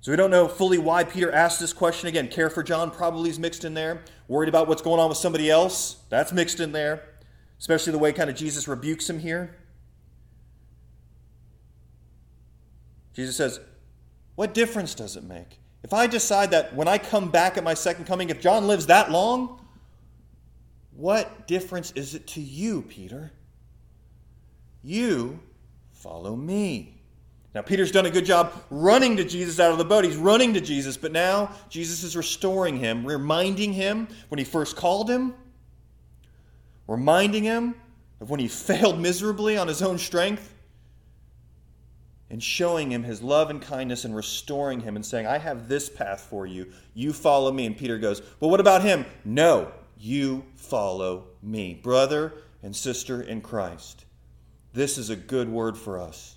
So 0.00 0.12
we 0.12 0.16
don't 0.16 0.30
know 0.30 0.48
fully 0.48 0.78
why 0.78 1.04
Peter 1.04 1.30
asked 1.30 1.60
this 1.60 1.74
question 1.74 2.08
again. 2.08 2.28
Care 2.28 2.48
for 2.48 2.62
John 2.62 2.90
probably 2.90 3.28
is 3.28 3.38
mixed 3.38 3.66
in 3.66 3.74
there. 3.74 4.02
Worried 4.28 4.48
about 4.48 4.66
what's 4.66 4.80
going 4.80 4.98
on 4.98 5.10
with 5.10 5.18
somebody 5.18 5.50
else, 5.50 5.96
that's 6.08 6.32
mixed 6.32 6.58
in 6.58 6.72
there. 6.72 7.02
Especially 7.58 7.92
the 7.92 7.98
way 7.98 8.14
kind 8.14 8.30
of 8.30 8.36
Jesus 8.36 8.66
rebukes 8.66 9.10
him 9.10 9.18
here. 9.18 9.58
Jesus 13.12 13.36
says, 13.36 13.60
what 14.36 14.54
difference 14.54 14.94
does 14.94 15.16
it 15.16 15.24
make? 15.24 15.58
If 15.82 15.92
I 15.92 16.06
decide 16.06 16.50
that 16.52 16.74
when 16.74 16.88
I 16.88 16.98
come 16.98 17.30
back 17.30 17.56
at 17.56 17.64
my 17.64 17.74
second 17.74 18.06
coming, 18.06 18.30
if 18.30 18.40
John 18.40 18.66
lives 18.66 18.86
that 18.86 19.10
long, 19.10 19.60
what 20.96 21.46
difference 21.46 21.92
is 21.92 22.14
it 22.14 22.26
to 22.28 22.40
you, 22.40 22.82
Peter? 22.82 23.32
You 24.82 25.40
follow 25.92 26.36
me. 26.36 26.96
Now, 27.54 27.62
Peter's 27.62 27.90
done 27.90 28.04
a 28.04 28.10
good 28.10 28.26
job 28.26 28.52
running 28.68 29.16
to 29.16 29.24
Jesus 29.24 29.58
out 29.58 29.72
of 29.72 29.78
the 29.78 29.84
boat. 29.84 30.04
He's 30.04 30.16
running 30.16 30.54
to 30.54 30.60
Jesus, 30.60 30.96
but 30.96 31.10
now 31.10 31.52
Jesus 31.70 32.02
is 32.02 32.14
restoring 32.14 32.76
him, 32.76 33.06
reminding 33.06 33.72
him 33.72 34.08
when 34.28 34.38
he 34.38 34.44
first 34.44 34.76
called 34.76 35.08
him, 35.08 35.34
reminding 36.86 37.44
him 37.44 37.74
of 38.20 38.28
when 38.28 38.40
he 38.40 38.48
failed 38.48 39.00
miserably 39.00 39.56
on 39.56 39.68
his 39.68 39.80
own 39.82 39.96
strength, 39.98 40.52
and 42.30 42.42
showing 42.42 42.90
him 42.90 43.04
his 43.04 43.22
love 43.22 43.50
and 43.50 43.62
kindness 43.62 44.04
and 44.04 44.14
restoring 44.14 44.80
him 44.80 44.96
and 44.96 45.06
saying, 45.06 45.26
I 45.26 45.38
have 45.38 45.68
this 45.68 45.88
path 45.88 46.26
for 46.28 46.46
you. 46.46 46.72
You 46.94 47.12
follow 47.12 47.52
me. 47.52 47.66
And 47.66 47.76
Peter 47.76 47.98
goes, 47.98 48.22
Well, 48.40 48.50
what 48.50 48.60
about 48.60 48.82
him? 48.82 49.04
No, 49.24 49.70
you 49.98 50.44
follow 50.54 51.24
me. 51.42 51.74
Brother 51.74 52.34
and 52.62 52.74
sister 52.74 53.22
in 53.22 53.40
Christ. 53.40 54.04
This 54.72 54.98
is 54.98 55.10
a 55.10 55.16
good 55.16 55.48
word 55.48 55.76
for 55.76 55.98
us. 56.00 56.35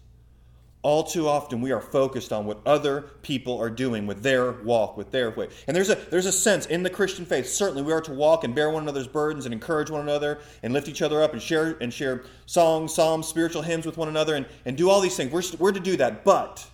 All 0.82 1.04
too 1.04 1.28
often 1.28 1.60
we 1.60 1.74
are 1.74 1.82
focused 1.82 2.32
on 2.32 2.46
what 2.46 2.62
other 2.66 3.02
people 3.22 3.60
are 3.60 3.70
doing 3.70 4.08
with 4.08 4.24
their 4.24 4.54
walk, 4.54 4.96
with 4.96 5.12
their 5.12 5.30
way. 5.32 5.50
And 5.68 5.76
there's 5.76 5.90
a 5.90 5.96
there's 5.96 6.26
a 6.26 6.32
sense 6.32 6.66
in 6.68 6.84
the 6.84 6.90
Christian 6.90 7.26
faith, 7.26 7.50
certainly 7.50 7.82
we 7.82 7.92
are 7.92 8.00
to 8.02 8.14
walk 8.14 8.46
and 8.46 8.56
bear 8.56 8.70
one 8.70 8.84
another's 8.84 9.08
burdens 9.08 9.46
and 9.46 9.54
encourage 9.54 9.90
one 9.90 10.02
another 10.02 10.40
and 10.64 10.72
lift 10.72 10.88
each 10.88 11.02
other 11.02 11.22
up 11.22 11.34
and 11.34 11.42
share 11.42 11.78
and 11.82 11.94
share 11.94 12.24
songs, 12.46 12.94
psalms, 12.94 13.28
spiritual 13.28 13.62
hymns 13.62 13.86
with 13.86 13.98
one 13.98 14.08
another 14.08 14.36
and, 14.36 14.46
and 14.64 14.78
do 14.78 14.90
all 14.90 15.02
these 15.02 15.18
things. 15.18 15.34
We're, 15.34 15.58
we're 15.60 15.74
to 15.74 15.82
do 15.82 15.98
that. 15.98 16.24
But 16.24 16.66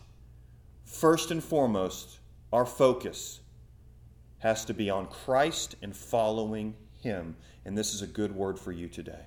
first 0.83 1.31
and 1.31 1.43
foremost, 1.43 2.19
our 2.53 2.65
focus 2.67 3.39
has 4.37 4.65
to 4.65 4.73
be 4.75 4.91
on 4.91 5.07
Christ 5.07 5.75
and 5.81 5.95
following 5.95 6.75
him. 7.01 7.35
And 7.65 7.75
this 7.75 7.95
is 7.95 8.03
a 8.03 8.07
good 8.07 8.35
word 8.35 8.59
for 8.59 8.71
you 8.71 8.87
today. 8.87 9.25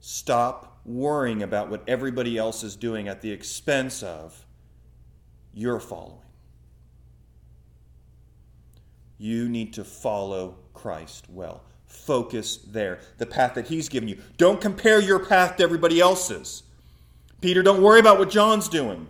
Stop 0.00 0.69
worrying 0.96 1.42
about 1.42 1.70
what 1.70 1.82
everybody 1.86 2.36
else 2.38 2.62
is 2.62 2.76
doing 2.76 3.08
at 3.08 3.20
the 3.20 3.30
expense 3.30 4.02
of 4.02 4.46
your 5.52 5.80
following. 5.80 6.18
You 9.18 9.48
need 9.48 9.74
to 9.74 9.84
follow 9.84 10.56
Christ 10.72 11.26
well. 11.28 11.62
Focus 11.86 12.56
there, 12.56 13.00
the 13.18 13.26
path 13.26 13.54
that 13.54 13.66
He's 13.66 13.88
given 13.88 14.08
you. 14.08 14.18
Don't 14.36 14.60
compare 14.60 15.00
your 15.00 15.18
path 15.18 15.56
to 15.56 15.62
everybody 15.62 16.00
else's. 16.00 16.62
Peter, 17.40 17.62
don't 17.62 17.82
worry 17.82 18.00
about 18.00 18.18
what 18.18 18.30
John's 18.30 18.68
doing. 18.68 19.08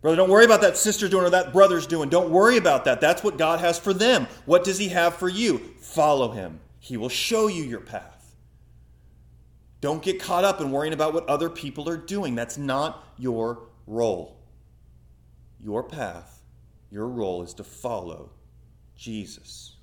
Brother, 0.00 0.16
don't 0.16 0.30
worry 0.30 0.44
about 0.44 0.60
that 0.60 0.76
sister 0.76 1.08
doing 1.08 1.24
or 1.24 1.30
that 1.30 1.52
brother's 1.52 1.86
doing. 1.86 2.08
Don't 2.08 2.30
worry 2.30 2.56
about 2.56 2.84
that. 2.84 3.00
That's 3.00 3.24
what 3.24 3.36
God 3.36 3.58
has 3.60 3.78
for 3.78 3.92
them. 3.92 4.28
What 4.46 4.62
does 4.62 4.78
He 4.78 4.88
have 4.88 5.14
for 5.14 5.28
you? 5.28 5.58
Follow 5.80 6.30
Him. 6.30 6.60
He 6.78 6.96
will 6.96 7.08
show 7.08 7.48
you 7.48 7.64
your 7.64 7.80
path. 7.80 8.17
Don't 9.80 10.02
get 10.02 10.20
caught 10.20 10.44
up 10.44 10.60
in 10.60 10.70
worrying 10.70 10.92
about 10.92 11.14
what 11.14 11.28
other 11.28 11.48
people 11.48 11.88
are 11.88 11.96
doing. 11.96 12.34
That's 12.34 12.58
not 12.58 13.04
your 13.16 13.68
role. 13.86 14.36
Your 15.62 15.82
path, 15.82 16.42
your 16.90 17.06
role 17.06 17.42
is 17.42 17.54
to 17.54 17.64
follow 17.64 18.30
Jesus. 18.96 19.76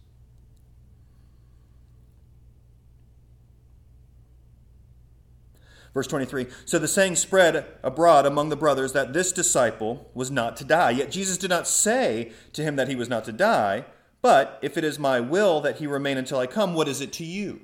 Verse 5.93 6.08
23 6.08 6.47
So 6.65 6.77
the 6.77 6.89
saying 6.89 7.15
spread 7.15 7.65
abroad 7.81 8.25
among 8.25 8.49
the 8.49 8.58
brothers 8.58 8.91
that 8.93 9.13
this 9.13 9.31
disciple 9.31 10.12
was 10.13 10.29
not 10.29 10.58
to 10.58 10.65
die. 10.65 10.91
Yet 10.91 11.10
Jesus 11.10 11.38
did 11.38 11.49
not 11.49 11.67
say 11.67 12.34
to 12.51 12.62
him 12.62 12.75
that 12.75 12.89
he 12.89 12.95
was 12.95 13.08
not 13.08 13.23
to 13.25 13.31
die, 13.31 13.86
but 14.21 14.60
if 14.62 14.77
it 14.77 14.84
is 14.84 14.99
my 14.99 15.21
will 15.21 15.62
that 15.62 15.77
he 15.77 15.88
remain 15.88 16.17
until 16.17 16.38
I 16.38 16.47
come, 16.47 16.73
what 16.73 16.89
is 16.89 16.99
it 16.99 17.13
to 17.13 17.23
you? 17.23 17.62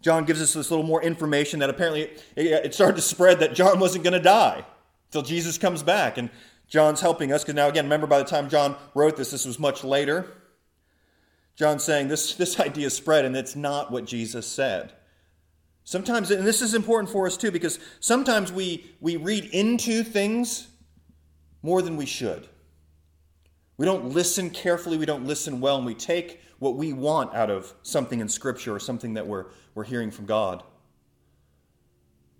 John 0.00 0.24
gives 0.24 0.40
us 0.40 0.52
this 0.52 0.70
little 0.70 0.86
more 0.86 1.02
information 1.02 1.60
that 1.60 1.70
apparently 1.70 2.10
it 2.36 2.74
started 2.74 2.96
to 2.96 3.02
spread 3.02 3.40
that 3.40 3.54
John 3.54 3.80
wasn't 3.80 4.04
going 4.04 4.12
to 4.12 4.20
die 4.20 4.64
until 5.08 5.22
Jesus 5.22 5.58
comes 5.58 5.82
back. 5.82 6.18
And 6.18 6.30
John's 6.68 7.00
helping 7.00 7.32
us 7.32 7.42
because 7.42 7.54
now, 7.54 7.68
again, 7.68 7.84
remember 7.84 8.06
by 8.06 8.18
the 8.18 8.24
time 8.24 8.48
John 8.48 8.76
wrote 8.94 9.16
this, 9.16 9.30
this 9.30 9.46
was 9.46 9.58
much 9.58 9.84
later. 9.84 10.32
John's 11.56 11.84
saying 11.84 12.08
this, 12.08 12.34
this 12.34 12.60
idea 12.60 12.90
spread, 12.90 13.24
and 13.24 13.34
it's 13.36 13.56
not 13.56 13.90
what 13.90 14.04
Jesus 14.04 14.46
said. 14.46 14.92
Sometimes, 15.84 16.30
and 16.30 16.46
this 16.46 16.60
is 16.60 16.74
important 16.74 17.10
for 17.10 17.26
us 17.26 17.36
too, 17.36 17.50
because 17.50 17.78
sometimes 18.00 18.52
we, 18.52 18.90
we 19.00 19.16
read 19.16 19.44
into 19.46 20.02
things 20.02 20.68
more 21.62 21.80
than 21.80 21.96
we 21.96 22.06
should. 22.06 22.48
We 23.78 23.86
don't 23.86 24.10
listen 24.10 24.50
carefully, 24.50 24.98
we 24.98 25.06
don't 25.06 25.26
listen 25.26 25.60
well, 25.60 25.76
and 25.76 25.86
we 25.86 25.94
take 25.94 26.40
what 26.58 26.76
we 26.76 26.92
want 26.92 27.34
out 27.34 27.50
of 27.50 27.72
something 27.82 28.20
in 28.20 28.28
Scripture 28.28 28.74
or 28.74 28.80
something 28.80 29.14
that 29.14 29.26
we're, 29.26 29.46
we're 29.76 29.84
hearing 29.84 30.10
from 30.10 30.24
God. 30.24 30.64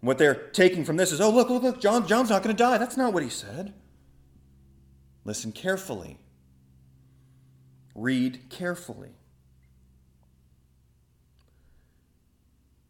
What 0.01 0.17
they're 0.17 0.35
taking 0.35 0.85
from 0.85 0.97
this 0.97 1.13
is, 1.13 1.21
oh, 1.21 1.31
look, 1.31 1.51
look, 1.51 1.63
look, 1.63 1.81
John, 1.81 2.09
John's 2.09 2.31
not 2.31 2.43
going 2.43 2.57
to 2.57 2.61
die. 2.61 2.79
That's 2.79 2.97
not 2.97 3.13
what 3.13 3.23
he 3.23 3.29
said. 3.29 3.75
Listen 5.25 5.53
carefully. 5.53 6.19
Read 7.95 8.49
carefully. 8.49 9.11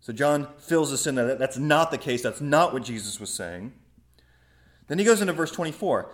So 0.01 0.13
John 0.13 0.47
fills 0.59 0.93
us 0.93 1.09
in 1.09 1.17
that 1.17 1.41
that's 1.41 1.59
not 1.59 1.91
the 1.91 1.99
case. 1.99 2.23
That's 2.23 2.41
not 2.41 2.73
what 2.73 2.85
Jesus 2.85 3.19
was 3.19 3.31
saying. 3.31 3.73
Then 4.87 5.01
he 5.01 5.05
goes 5.05 5.21
into 5.21 5.33
verse 5.33 5.51
24. 5.51 6.09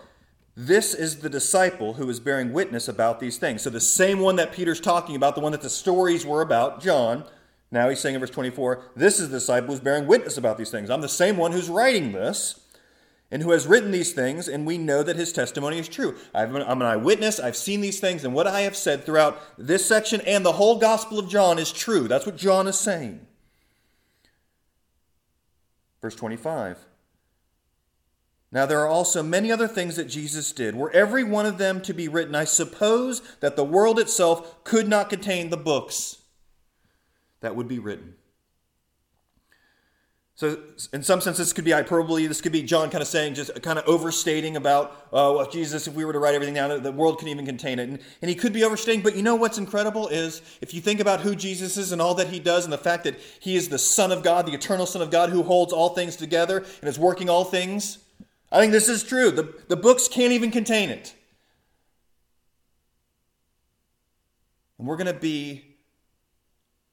This 0.56 0.94
is 0.94 1.20
the 1.20 1.28
disciple 1.28 1.94
who 1.94 2.08
is 2.08 2.18
bearing 2.18 2.54
witness 2.54 2.88
about 2.88 3.20
these 3.20 3.36
things. 3.36 3.60
So, 3.62 3.68
the 3.68 3.80
same 3.80 4.20
one 4.20 4.36
that 4.36 4.52
Peter's 4.52 4.80
talking 4.80 5.16
about, 5.16 5.34
the 5.34 5.42
one 5.42 5.52
that 5.52 5.62
the 5.62 5.70
stories 5.70 6.24
were 6.24 6.40
about, 6.40 6.82
John, 6.82 7.24
now 7.72 7.88
he's 7.88 8.00
saying 8.00 8.14
in 8.14 8.20
verse 8.20 8.30
24, 8.30 8.84
This 8.94 9.18
is 9.18 9.30
the 9.30 9.38
disciple 9.38 9.70
who's 9.70 9.80
bearing 9.80 10.06
witness 10.06 10.36
about 10.36 10.58
these 10.58 10.70
things. 10.70 10.90
I'm 10.90 11.00
the 11.00 11.08
same 11.08 11.38
one 11.38 11.52
who's 11.52 11.70
writing 11.70 12.12
this 12.12 12.60
and 13.30 13.42
who 13.42 13.50
has 13.52 13.66
written 13.66 13.90
these 13.90 14.12
things, 14.12 14.46
and 14.46 14.66
we 14.66 14.76
know 14.76 15.02
that 15.02 15.16
his 15.16 15.32
testimony 15.32 15.78
is 15.78 15.88
true. 15.88 16.14
I'm 16.34 16.54
an 16.54 16.82
eyewitness. 16.82 17.40
I've 17.40 17.56
seen 17.56 17.80
these 17.80 17.98
things, 17.98 18.24
and 18.24 18.34
what 18.34 18.46
I 18.46 18.60
have 18.60 18.76
said 18.76 19.04
throughout 19.04 19.40
this 19.56 19.86
section 19.86 20.20
and 20.20 20.44
the 20.44 20.52
whole 20.52 20.78
Gospel 20.78 21.18
of 21.18 21.30
John 21.30 21.58
is 21.58 21.72
true. 21.72 22.06
That's 22.06 22.26
what 22.26 22.36
John 22.36 22.68
is 22.68 22.78
saying. 22.78 23.26
Verse 26.02 26.14
25. 26.14 26.76
Now, 28.54 28.66
there 28.66 28.80
are 28.80 28.88
also 28.88 29.22
many 29.22 29.50
other 29.50 29.66
things 29.66 29.96
that 29.96 30.10
Jesus 30.10 30.52
did. 30.52 30.76
Were 30.76 30.90
every 30.90 31.24
one 31.24 31.46
of 31.46 31.56
them 31.56 31.80
to 31.82 31.94
be 31.94 32.06
written, 32.08 32.34
I 32.34 32.44
suppose 32.44 33.22
that 33.40 33.56
the 33.56 33.64
world 33.64 33.98
itself 33.98 34.62
could 34.62 34.88
not 34.88 35.08
contain 35.08 35.48
the 35.48 35.56
books 35.56 36.18
that 37.42 37.54
would 37.54 37.68
be 37.68 37.78
written. 37.78 38.14
So, 40.34 40.58
in 40.94 41.02
some 41.02 41.20
sense, 41.20 41.36
this 41.36 41.52
could 41.52 41.64
be 41.64 41.72
hyperbole. 41.72 42.26
This 42.26 42.40
could 42.40 42.52
be 42.52 42.62
John 42.62 42.88
kind 42.88 43.02
of 43.02 43.06
saying, 43.06 43.34
just 43.34 43.62
kind 43.62 43.78
of 43.78 43.86
overstating 43.86 44.56
about 44.56 44.92
uh, 45.12 45.30
well, 45.36 45.48
Jesus, 45.48 45.86
if 45.86 45.94
we 45.94 46.06
were 46.06 46.14
to 46.14 46.18
write 46.18 46.34
everything 46.34 46.54
down, 46.54 46.82
the 46.82 46.90
world 46.90 47.18
couldn't 47.18 47.30
even 47.30 47.44
contain 47.44 47.78
it. 47.78 47.88
And, 47.88 47.98
and 48.22 48.28
he 48.30 48.34
could 48.34 48.54
be 48.54 48.64
overstating, 48.64 49.02
but 49.02 49.14
you 49.14 49.22
know 49.22 49.36
what's 49.36 49.58
incredible 49.58 50.08
is 50.08 50.40
if 50.62 50.72
you 50.72 50.80
think 50.80 51.00
about 51.00 51.20
who 51.20 51.36
Jesus 51.36 51.76
is 51.76 51.92
and 51.92 52.00
all 52.00 52.14
that 52.14 52.28
he 52.28 52.40
does, 52.40 52.64
and 52.64 52.72
the 52.72 52.78
fact 52.78 53.04
that 53.04 53.20
he 53.40 53.56
is 53.56 53.68
the 53.68 53.78
Son 53.78 54.10
of 54.10 54.22
God, 54.22 54.46
the 54.46 54.54
eternal 54.54 54.86
Son 54.86 55.02
of 55.02 55.10
God, 55.10 55.28
who 55.28 55.42
holds 55.42 55.72
all 55.72 55.90
things 55.90 56.16
together 56.16 56.64
and 56.80 56.88
is 56.88 56.98
working 56.98 57.28
all 57.28 57.44
things 57.44 57.98
I 58.52 58.60
think 58.60 58.72
this 58.72 58.88
is 58.90 59.02
true. 59.02 59.30
The, 59.30 59.54
the 59.68 59.76
books 59.76 60.08
can't 60.08 60.32
even 60.32 60.50
contain 60.50 60.90
it. 60.90 61.14
And 64.78 64.86
we're 64.86 64.98
going 64.98 65.06
to 65.06 65.18
be 65.18 65.71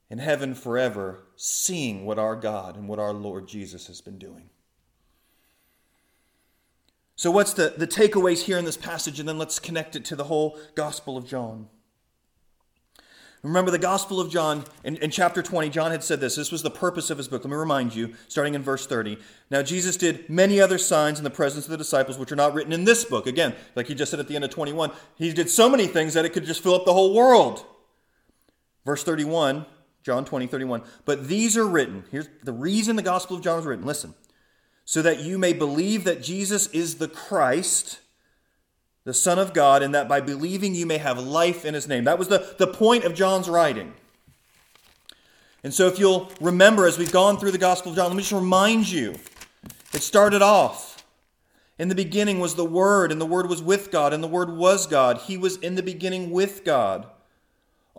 in 0.10 0.18
heaven 0.18 0.56
forever 0.56 1.24
seeing 1.36 2.06
what 2.06 2.20
our 2.20 2.36
God 2.36 2.76
and 2.76 2.88
what 2.88 3.00
our 3.00 3.14
Lord 3.14 3.48
Jesus 3.48 3.88
has 3.88 4.02
been 4.02 4.18
doing. 4.18 4.50
So, 7.16 7.32
what's 7.32 7.54
the, 7.54 7.74
the 7.76 7.88
takeaways 7.88 8.44
here 8.44 8.58
in 8.58 8.66
this 8.66 8.78
passage? 8.78 9.20
And 9.20 9.28
then 9.28 9.38
let's 9.38 9.60
connect 9.60 9.96
it 9.96 10.06
to 10.06 10.16
the 10.16 10.24
whole 10.24 10.58
Gospel 10.76 11.18
of 11.18 11.28
John. 11.28 11.68
Remember 13.42 13.72
the 13.72 13.78
Gospel 13.78 14.20
of 14.20 14.30
John 14.30 14.66
in, 14.84 14.98
in, 14.98 15.12
chapter 15.12 15.42
20, 15.42 15.70
John 15.70 15.92
had 15.92 16.04
said 16.04 16.20
this. 16.20 16.36
This 16.36 16.52
was 16.52 16.62
the 16.62 16.70
purpose 16.70 17.10
of 17.10 17.18
his 17.18 17.30
book. 17.30 17.44
Let 17.44 17.52
me 17.52 17.56
remind 17.56 17.96
you, 17.96 18.14
starting 18.28 18.54
in 18.54 18.62
verse 18.62 18.86
30. 18.86 19.18
Now, 19.50 19.62
Jesus 19.62 19.96
did 19.96 20.30
many 20.30 20.60
other 20.60 20.78
signs 20.78 21.20
in 21.20 21.24
the 21.24 21.30
presence 21.30 21.66
of 21.66 21.72
the 21.72 21.78
disciples, 21.78 22.18
which 22.18 22.34
are 22.34 22.38
not 22.38 22.54
written 22.54 22.74
in 22.74 22.84
this 22.84 23.06
book. 23.06 23.28
Again, 23.28 23.56
like 23.76 23.88
he 23.88 23.96
just 23.96 24.12
said 24.12 24.20
at 24.20 24.28
the 24.28 24.36
end 24.36 24.44
of 24.44 24.50
21, 24.50 24.92
he 25.16 25.32
did 25.32 25.50
so 25.50 25.70
many 25.70 25.88
things 25.88 26.16
that 26.16 26.26
it 26.26 26.34
could 26.34 26.46
just 26.46 26.62
fill 26.62 26.76
up 26.76 26.86
the 26.86 26.94
whole 26.94 27.14
world. 27.14 27.66
Verse 28.86 29.04
31, 29.04 29.66
John 30.04 30.26
20, 30.26 30.48
31. 30.48 30.84
But 31.06 31.28
these 31.28 31.58
are 31.58 31.68
written. 31.68 32.06
Here's 32.12 32.30
the 32.44 32.54
reason 32.54 32.96
the 32.96 33.02
Gospel 33.02 33.38
of 33.38 33.44
John 33.44 33.58
was 33.58 33.66
written. 33.66 33.86
Listen. 33.86 34.14
So 34.86 35.02
that 35.04 35.20
you 35.20 35.38
may 35.38 35.54
believe 35.54 36.04
that 36.06 36.24
Jesus 36.24 36.68
is 36.68 36.96
the 36.96 37.08
Christ 37.08 38.00
the 39.10 39.14
Son 39.16 39.40
of 39.40 39.54
God, 39.54 39.82
and 39.82 39.96
that 39.96 40.08
by 40.08 40.22
believing 40.22 40.76
you 40.76 40.86
may 40.86 41.00
have 41.00 41.18
life 41.18 41.66
in 41.66 41.74
his 41.74 41.88
name. 41.88 42.04
That 42.04 42.20
was 42.20 42.28
the, 42.28 42.56
the 42.60 42.68
point 42.68 43.06
of 43.06 43.16
John's 43.16 43.50
writing. 43.50 43.94
And 45.64 45.74
so, 45.74 45.88
if 45.88 45.98
you'll 45.98 46.32
remember, 46.40 46.86
as 46.86 47.00
we've 47.00 47.12
gone 47.12 47.38
through 47.38 47.52
the 47.52 47.58
Gospel 47.58 47.92
of 47.92 47.96
John, 47.96 48.08
let 48.08 48.16
me 48.16 48.22
just 48.22 48.34
remind 48.34 48.88
you 48.88 49.16
it 49.94 50.04
started 50.04 50.44
off. 50.44 51.04
In 51.80 51.88
the 51.88 51.96
beginning 51.96 52.40
was 52.40 52.54
the 52.54 52.64
Word, 52.64 53.12
and 53.12 53.20
the 53.20 53.26
Word 53.26 53.50
was 53.50 53.64
with 53.64 53.90
God, 53.90 54.14
and 54.14 54.24
the 54.24 54.28
Word 54.28 54.56
was 54.56 54.86
God. 54.86 55.18
He 55.18 55.38
was 55.38 55.58
in 55.58 55.74
the 55.74 55.82
beginning 55.82 56.30
with 56.30 56.64
God. 56.64 57.08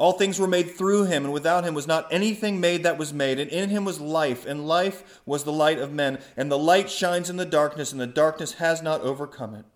All 0.01 0.13
things 0.13 0.41
were 0.41 0.47
made 0.47 0.71
through 0.71 1.05
him, 1.05 1.27
and 1.27 1.33
without 1.33 1.63
him 1.63 1.75
was 1.75 1.87
not 1.87 2.11
anything 2.11 2.59
made 2.59 2.85
that 2.85 2.97
was 2.97 3.13
made. 3.13 3.39
And 3.39 3.51
in 3.51 3.69
him 3.69 3.85
was 3.85 4.01
life, 4.01 4.47
and 4.47 4.67
life 4.67 5.21
was 5.27 5.45
the 5.45 5.53
light 5.53 5.79
of 5.79 5.93
men. 5.93 6.21
And 6.39 6.51
the 6.51 6.57
light 6.57 6.89
shines 6.89 7.29
in 7.29 7.37
the 7.37 7.45
darkness, 7.45 7.93
and 7.93 8.01
the 8.01 8.07
darkness 8.07 8.55
has 8.55 8.81
not 8.81 9.03
overcome 9.03 9.55
it. 9.55 9.67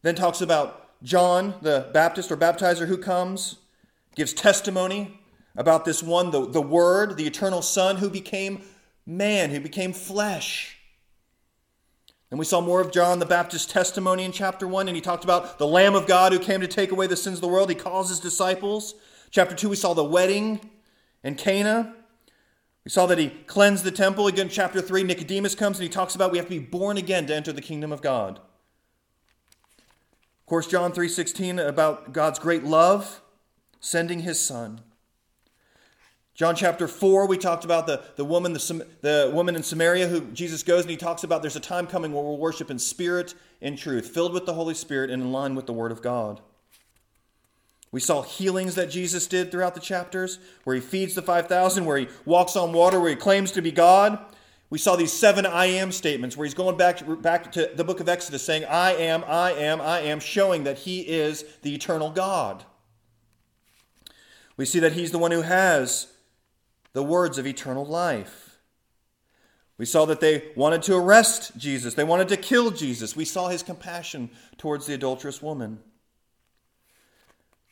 Then 0.00 0.14
talks 0.14 0.40
about 0.40 1.02
John, 1.02 1.56
the 1.60 1.90
Baptist 1.92 2.32
or 2.32 2.36
baptizer 2.38 2.86
who 2.86 2.96
comes, 2.96 3.56
gives 4.16 4.32
testimony 4.32 5.20
about 5.54 5.84
this 5.84 6.02
one, 6.02 6.30
the, 6.30 6.46
the 6.46 6.62
Word, 6.62 7.18
the 7.18 7.26
eternal 7.26 7.60
Son, 7.60 7.98
who 7.98 8.08
became 8.08 8.62
man, 9.04 9.50
who 9.50 9.60
became 9.60 9.92
flesh. 9.92 10.78
And 12.30 12.38
we 12.38 12.46
saw 12.46 12.62
more 12.62 12.80
of 12.80 12.90
John 12.90 13.18
the 13.18 13.26
Baptist's 13.26 13.70
testimony 13.70 14.24
in 14.24 14.32
chapter 14.32 14.66
1, 14.66 14.88
and 14.88 14.96
he 14.96 15.02
talked 15.02 15.24
about 15.24 15.58
the 15.58 15.66
Lamb 15.66 15.94
of 15.94 16.06
God 16.06 16.32
who 16.32 16.38
came 16.38 16.62
to 16.62 16.66
take 16.66 16.90
away 16.90 17.06
the 17.06 17.16
sins 17.16 17.34
of 17.34 17.42
the 17.42 17.48
world. 17.48 17.68
He 17.68 17.74
calls 17.74 18.08
his 18.08 18.18
disciples. 18.18 18.94
Chapter 19.30 19.54
2, 19.54 19.68
we 19.68 19.76
saw 19.76 19.94
the 19.94 20.02
wedding 20.02 20.58
in 21.22 21.36
Cana. 21.36 21.94
We 22.84 22.90
saw 22.90 23.06
that 23.06 23.18
he 23.18 23.28
cleansed 23.28 23.84
the 23.84 23.92
temple. 23.92 24.26
Again, 24.26 24.48
chapter 24.48 24.80
3, 24.80 25.04
Nicodemus 25.04 25.54
comes 25.54 25.78
and 25.78 25.84
he 25.84 25.88
talks 25.88 26.16
about 26.16 26.32
we 26.32 26.38
have 26.38 26.48
to 26.48 26.58
be 26.58 26.58
born 26.58 26.96
again 26.96 27.26
to 27.26 27.34
enter 27.34 27.52
the 27.52 27.62
kingdom 27.62 27.92
of 27.92 28.02
God 28.02 28.38
Of 29.70 30.46
course, 30.46 30.66
John 30.66 30.92
3:16 30.92 31.60
about 31.64 32.12
God's 32.12 32.40
great 32.40 32.64
love, 32.64 33.20
sending 33.78 34.20
his 34.20 34.40
son. 34.40 34.80
John 36.34 36.56
chapter 36.56 36.88
4, 36.88 37.26
we 37.26 37.36
talked 37.36 37.64
about 37.66 37.86
the, 37.86 38.02
the, 38.16 38.24
woman, 38.24 38.54
the, 38.54 38.86
the 39.02 39.30
woman 39.32 39.54
in 39.54 39.62
Samaria 39.62 40.08
who 40.08 40.22
Jesus 40.32 40.62
goes 40.62 40.82
and 40.82 40.90
he 40.90 40.96
talks 40.96 41.22
about 41.22 41.42
there's 41.42 41.54
a 41.54 41.60
time 41.60 41.86
coming 41.86 42.12
where 42.14 42.24
we'll 42.24 42.38
worship 42.38 42.70
in 42.70 42.78
spirit 42.78 43.34
and 43.60 43.76
truth, 43.76 44.08
filled 44.08 44.32
with 44.32 44.46
the 44.46 44.54
Holy 44.54 44.74
Spirit 44.74 45.10
and 45.10 45.22
in 45.22 45.32
line 45.32 45.54
with 45.54 45.66
the 45.66 45.72
Word 45.72 45.92
of 45.92 46.00
God. 46.00 46.40
We 47.92 48.00
saw 48.00 48.22
healings 48.22 48.76
that 48.76 48.90
Jesus 48.90 49.26
did 49.26 49.50
throughout 49.50 49.74
the 49.74 49.80
chapters, 49.80 50.38
where 50.64 50.76
he 50.76 50.80
feeds 50.80 51.14
the 51.14 51.22
5,000, 51.22 51.84
where 51.84 51.98
he 51.98 52.08
walks 52.24 52.54
on 52.54 52.72
water, 52.72 53.00
where 53.00 53.10
he 53.10 53.16
claims 53.16 53.50
to 53.52 53.62
be 53.62 53.72
God. 53.72 54.18
We 54.70 54.78
saw 54.78 54.94
these 54.94 55.12
seven 55.12 55.44
I 55.44 55.66
am 55.66 55.90
statements 55.90 56.36
where 56.36 56.44
he's 56.44 56.54
going 56.54 56.76
back 56.76 56.98
to, 56.98 57.16
back 57.16 57.50
to 57.52 57.70
the 57.74 57.82
book 57.82 57.98
of 57.98 58.08
Exodus 58.08 58.44
saying, 58.44 58.64
I 58.66 58.92
am, 58.92 59.24
I 59.26 59.52
am, 59.52 59.80
I 59.80 60.00
am, 60.00 60.20
showing 60.20 60.62
that 60.62 60.78
he 60.78 61.00
is 61.00 61.44
the 61.62 61.74
eternal 61.74 62.10
God. 62.10 62.64
We 64.56 64.64
see 64.64 64.78
that 64.78 64.92
he's 64.92 65.10
the 65.10 65.18
one 65.18 65.32
who 65.32 65.42
has 65.42 66.12
the 66.92 67.02
words 67.02 67.38
of 67.38 67.46
eternal 67.46 67.84
life. 67.84 68.58
We 69.76 69.86
saw 69.86 70.04
that 70.04 70.20
they 70.20 70.52
wanted 70.54 70.82
to 70.82 70.96
arrest 70.96 71.56
Jesus, 71.56 71.94
they 71.94 72.04
wanted 72.04 72.28
to 72.28 72.36
kill 72.36 72.70
Jesus. 72.70 73.16
We 73.16 73.24
saw 73.24 73.48
his 73.48 73.64
compassion 73.64 74.30
towards 74.58 74.86
the 74.86 74.94
adulterous 74.94 75.42
woman. 75.42 75.80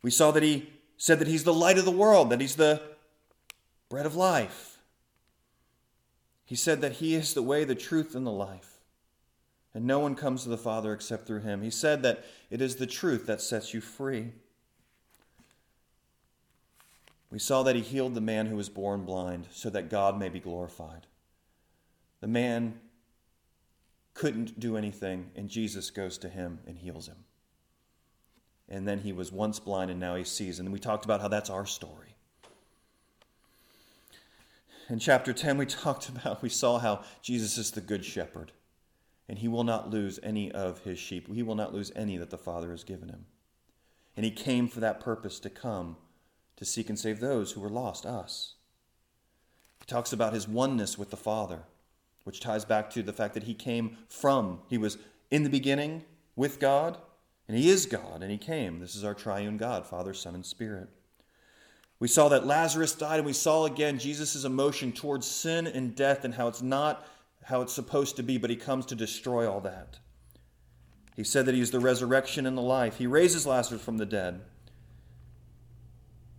We 0.03 0.11
saw 0.11 0.31
that 0.31 0.43
he 0.43 0.71
said 0.97 1.19
that 1.19 1.29
he's 1.29 1.45
the 1.45 1.55
light 1.55 1.79
of 1.79 1.85
the 1.85 1.91
world, 1.91 2.31
that 2.31 2.41
he's 2.41 2.57
the 2.57 2.83
bread 3.89 4.07
of 4.07 4.15
life. 4.15 4.79
He 6.49 6.57
said 6.57 6.81
that 6.81 6.93
He 6.93 7.15
is 7.15 7.35
the 7.35 7.43
way, 7.43 7.65
the 7.65 7.75
truth, 7.75 8.15
and 8.15 8.27
the 8.27 8.31
life. 8.31 8.79
And 9.75 9.85
no 9.85 9.99
one 9.99 10.15
comes 10.15 10.45
to 10.45 10.49
the 10.49 10.57
Father 10.57 10.95
except 10.95 11.27
through 11.27 11.41
Him. 11.41 11.61
He 11.61 11.69
said 11.69 12.03
that 12.05 12.25
it 12.49 12.63
is 12.63 12.77
the 12.77 12.87
truth 12.87 13.27
that 13.27 13.43
sets 13.43 13.75
you 13.75 13.83
free. 13.83 14.33
We 17.31 17.39
saw 17.39 17.63
that 17.65 17.77
He 17.77 17.83
healed 17.83 18.15
the 18.15 18.23
man 18.23 18.47
who 18.47 18.57
was 18.57 18.71
born 18.71 19.05
blind 19.05 19.49
so 19.53 19.69
that 19.69 19.91
God 19.91 20.19
may 20.19 20.31
be 20.31 20.41
glorified. 20.41 21.07
The 22.23 22.29
man 22.29 22.81
couldn't 24.15 24.59
do 24.59 24.79
anything, 24.79 25.31
and 25.37 25.51
Jesus 25.51 25.91
goes 25.91 26.17
to 26.19 26.31
him 26.31 26.61
and 26.67 26.79
heals 26.79 27.07
him. 27.07 27.25
And 28.69 28.87
then 28.87 29.01
he 29.01 29.13
was 29.13 29.33
once 29.33 29.59
blind 29.59 29.91
and 29.91 29.99
now 29.99 30.17
he 30.17 30.25
sees. 30.25 30.61
And 30.61 30.73
we 30.73 30.79
talked 30.79 31.05
about 31.05 31.21
how 31.21 31.29
that's 31.29 31.51
our 31.51 31.67
story 31.67 32.09
in 34.89 34.99
chapter 34.99 35.33
10, 35.33 35.59
we 35.59 35.67
talked 35.67 36.09
about, 36.09 36.43
we 36.43 36.49
saw 36.49 36.79
how 36.79 37.03
Jesus 37.23 37.59
is 37.59 37.71
the 37.71 37.81
good 37.81 38.05
shepherd, 38.05 38.53
and 39.29 39.39
he 39.39 39.49
will 39.49 39.65
not 39.65 39.91
lose 39.91 40.19
any 40.23 40.51
of 40.51 40.81
his 40.81 40.99
sheep. 40.99 41.33
He 41.33 41.43
will 41.43 41.55
not 41.55 41.75
lose 41.75 41.93
any 41.95 42.17
that 42.17 42.31
the 42.31 42.39
Father 42.39 42.71
has 42.71 42.85
given 42.85 43.09
him. 43.09 43.27
And 44.17 44.25
he 44.25 44.31
came 44.31 44.69
for 44.69 44.81
that 44.81 45.01
purpose 45.01 45.39
to 45.41 45.51
come 45.51 45.97
to 46.57 46.65
seek 46.65 46.89
and 46.89 46.99
save 46.99 47.21
those 47.21 47.53
who 47.53 47.61
were 47.61 47.69
lost, 47.69 48.05
us. 48.05 48.55
He 49.79 49.87
talks 49.87 50.13
about 50.13 50.33
his 50.33 50.49
oneness 50.49 50.99
with 50.99 51.11
the 51.11 51.17
Father, 51.17 51.63
which 52.25 52.41
ties 52.41 52.65
back 52.65 52.91
to 52.91 53.03
the 53.03 53.13
fact 53.13 53.35
that 53.35 53.45
he 53.45 53.55
came 53.55 53.99
from, 54.09 54.61
he 54.69 54.79
was 54.79 54.99
in 55.31 55.45
the 55.45 55.51
beginning 55.51 56.05
with 56.35 56.59
God, 56.59 56.99
and 57.49 57.57
he 57.57 57.71
is 57.71 57.87
God, 57.87 58.23
and 58.23 58.31
he 58.31 58.39
came. 58.39 58.79
This 58.79 58.95
is 58.95 59.05
our 59.05 59.15
triune 59.15 59.57
God, 59.57 59.87
Father, 59.87 60.15
Son, 60.15 60.35
and 60.35 60.45
Spirit. 60.45 60.89
We 61.99 62.07
saw 62.07 62.29
that 62.29 62.47
Lazarus 62.47 62.95
died, 62.95 63.17
and 63.17 63.27
we 63.27 63.33
saw 63.33 63.65
again 63.65 63.99
Jesus' 63.99 64.45
emotion 64.45 64.93
towards 64.93 65.27
sin 65.27 65.67
and 65.67 65.97
death 65.97 66.25
and 66.25 66.35
how 66.35 66.49
it's 66.49 66.63
not 66.63 67.07
how 67.45 67.63
it's 67.63 67.73
supposed 67.73 68.17
to 68.17 68.23
be, 68.23 68.37
but 68.37 68.51
he 68.51 68.57
comes 68.57 68.85
to 68.87 68.95
destroy 68.95 69.51
all 69.51 69.61
that. 69.61 69.99
He 71.17 71.25
said 71.25 71.47
that 71.47 71.55
he 71.55 71.61
is 71.61 71.71
the 71.71 71.81
resurrection 71.81 72.47
and 72.47 72.57
the 72.57 72.63
life. 72.63 72.99
He 72.99 73.07
raises 73.07 73.47
Lazarus 73.47 73.83
from 73.83 73.97
the 73.97 74.07
dead. 74.07 74.41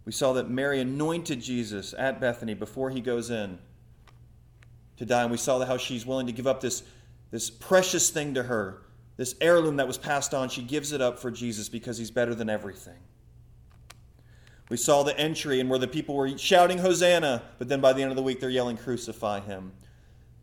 We 0.06 0.12
saw 0.12 0.34
that 0.34 0.50
Mary 0.50 0.80
anointed 0.80 1.41
Jesus 1.41 1.93
at 1.98 2.22
Bethany 2.22 2.54
before 2.54 2.89
he 2.89 3.02
goes 3.02 3.30
in 3.30 3.60
to 4.98 5.06
die. 5.06 5.24
And 5.24 5.32
we 5.32 5.38
saw 5.38 5.63
how 5.65 5.78
she's 5.78 6.06
willing 6.06 6.28
to 6.28 6.32
give 6.32 6.48
up 6.48 6.62
this, 6.62 6.84
this 7.32 7.50
precious 7.50 8.10
thing 8.10 8.36
to 8.36 8.43
her, 8.43 8.82
this 9.19 9.36
heirloom 9.41 9.75
that 9.75 9.86
was 9.86 9.97
passed 9.97 10.34
on. 10.34 10.47
She 10.47 10.62
gives 10.62 10.93
it 10.93 11.01
up 11.01 11.19
for 11.19 11.29
Jesus 11.29 11.67
because 11.67 11.97
he's 11.97 12.10
better 12.10 12.34
than 12.34 12.49
everything. 12.49 12.95
We 14.69 14.77
saw 14.77 15.03
the 15.03 15.17
entry 15.19 15.60
and 15.60 15.69
where 15.69 15.77
the 15.77 15.89
people 15.89 16.15
were 16.15 16.38
shouting 16.38 16.77
Hosanna, 16.77 17.43
but 17.58 17.67
then 17.67 17.82
by 17.82 17.91
the 17.91 18.01
end 18.01 18.12
of 18.12 18.15
the 18.15 18.23
week 18.23 18.39
they're 18.39 18.49
yelling 18.49 18.77
Crucify 18.77 19.41
him. 19.41 19.73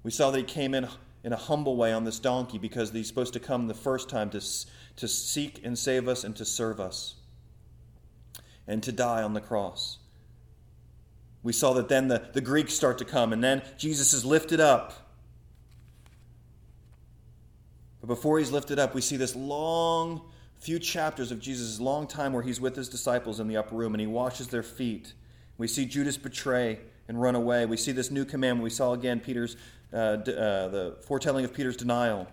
We 0.02 0.10
saw 0.10 0.30
that 0.30 0.36
he 0.36 0.44
came 0.44 0.74
in 0.74 0.86
in 1.24 1.32
a 1.32 1.36
humble 1.36 1.74
way 1.74 1.94
on 1.94 2.04
this 2.04 2.18
donkey 2.18 2.58
because 2.58 2.90
he's 2.90 3.08
supposed 3.08 3.32
to 3.32 3.40
come 3.40 3.66
the 3.66 3.72
first 3.72 4.10
time 4.10 4.28
to, 4.28 4.42
to 4.96 5.08
seek 5.08 5.64
and 5.64 5.78
save 5.78 6.06
us 6.06 6.22
and 6.22 6.36
to 6.36 6.44
serve 6.44 6.78
us 6.78 7.14
and 8.66 8.82
to 8.82 8.92
die 8.92 9.22
on 9.22 9.32
the 9.32 9.40
cross. 9.40 10.00
We 11.42 11.54
saw 11.54 11.72
that 11.72 11.88
then 11.88 12.08
the, 12.08 12.28
the 12.34 12.42
Greeks 12.42 12.74
start 12.74 12.98
to 12.98 13.06
come, 13.06 13.32
and 13.32 13.42
then 13.42 13.62
Jesus 13.78 14.12
is 14.12 14.22
lifted 14.22 14.60
up. 14.60 15.05
But 18.06 18.14
before 18.14 18.38
he's 18.38 18.52
lifted 18.52 18.78
up, 18.78 18.94
we 18.94 19.00
see 19.00 19.16
this 19.16 19.34
long 19.34 20.22
few 20.58 20.78
chapters 20.78 21.32
of 21.32 21.40
Jesus' 21.40 21.80
long 21.80 22.06
time 22.06 22.32
where 22.32 22.42
he's 22.42 22.60
with 22.60 22.76
his 22.76 22.88
disciples 22.88 23.40
in 23.40 23.48
the 23.48 23.56
upper 23.56 23.74
room 23.74 23.94
and 23.94 24.00
he 24.00 24.06
washes 24.06 24.48
their 24.48 24.62
feet. 24.62 25.12
We 25.58 25.66
see 25.66 25.84
Judas 25.86 26.16
betray 26.16 26.78
and 27.08 27.20
run 27.20 27.34
away. 27.34 27.66
We 27.66 27.76
see 27.76 27.92
this 27.92 28.10
new 28.10 28.24
commandment. 28.24 28.62
We 28.62 28.70
saw 28.70 28.92
again 28.92 29.20
Peter's 29.20 29.56
uh, 29.92 29.96
uh, 29.96 30.18
the 30.68 30.96
foretelling 31.06 31.44
of 31.44 31.52
Peter's 31.52 31.76
denial. 31.76 32.28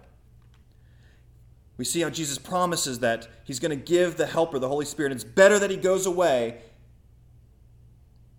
We 1.78 1.86
see 1.86 2.02
how 2.02 2.10
Jesus 2.10 2.38
promises 2.38 3.00
that 3.00 3.28
he's 3.44 3.60
going 3.60 3.72
to 3.72 3.84
give 3.84 4.16
the 4.16 4.28
helper, 4.28 4.60
the 4.60 4.68
Holy 4.68 4.86
Spirit. 4.86 5.12
It's 5.12 5.24
better 5.24 5.58
that 5.58 5.72
he 5.72 5.78
goes 5.78 6.06
away 6.06 6.62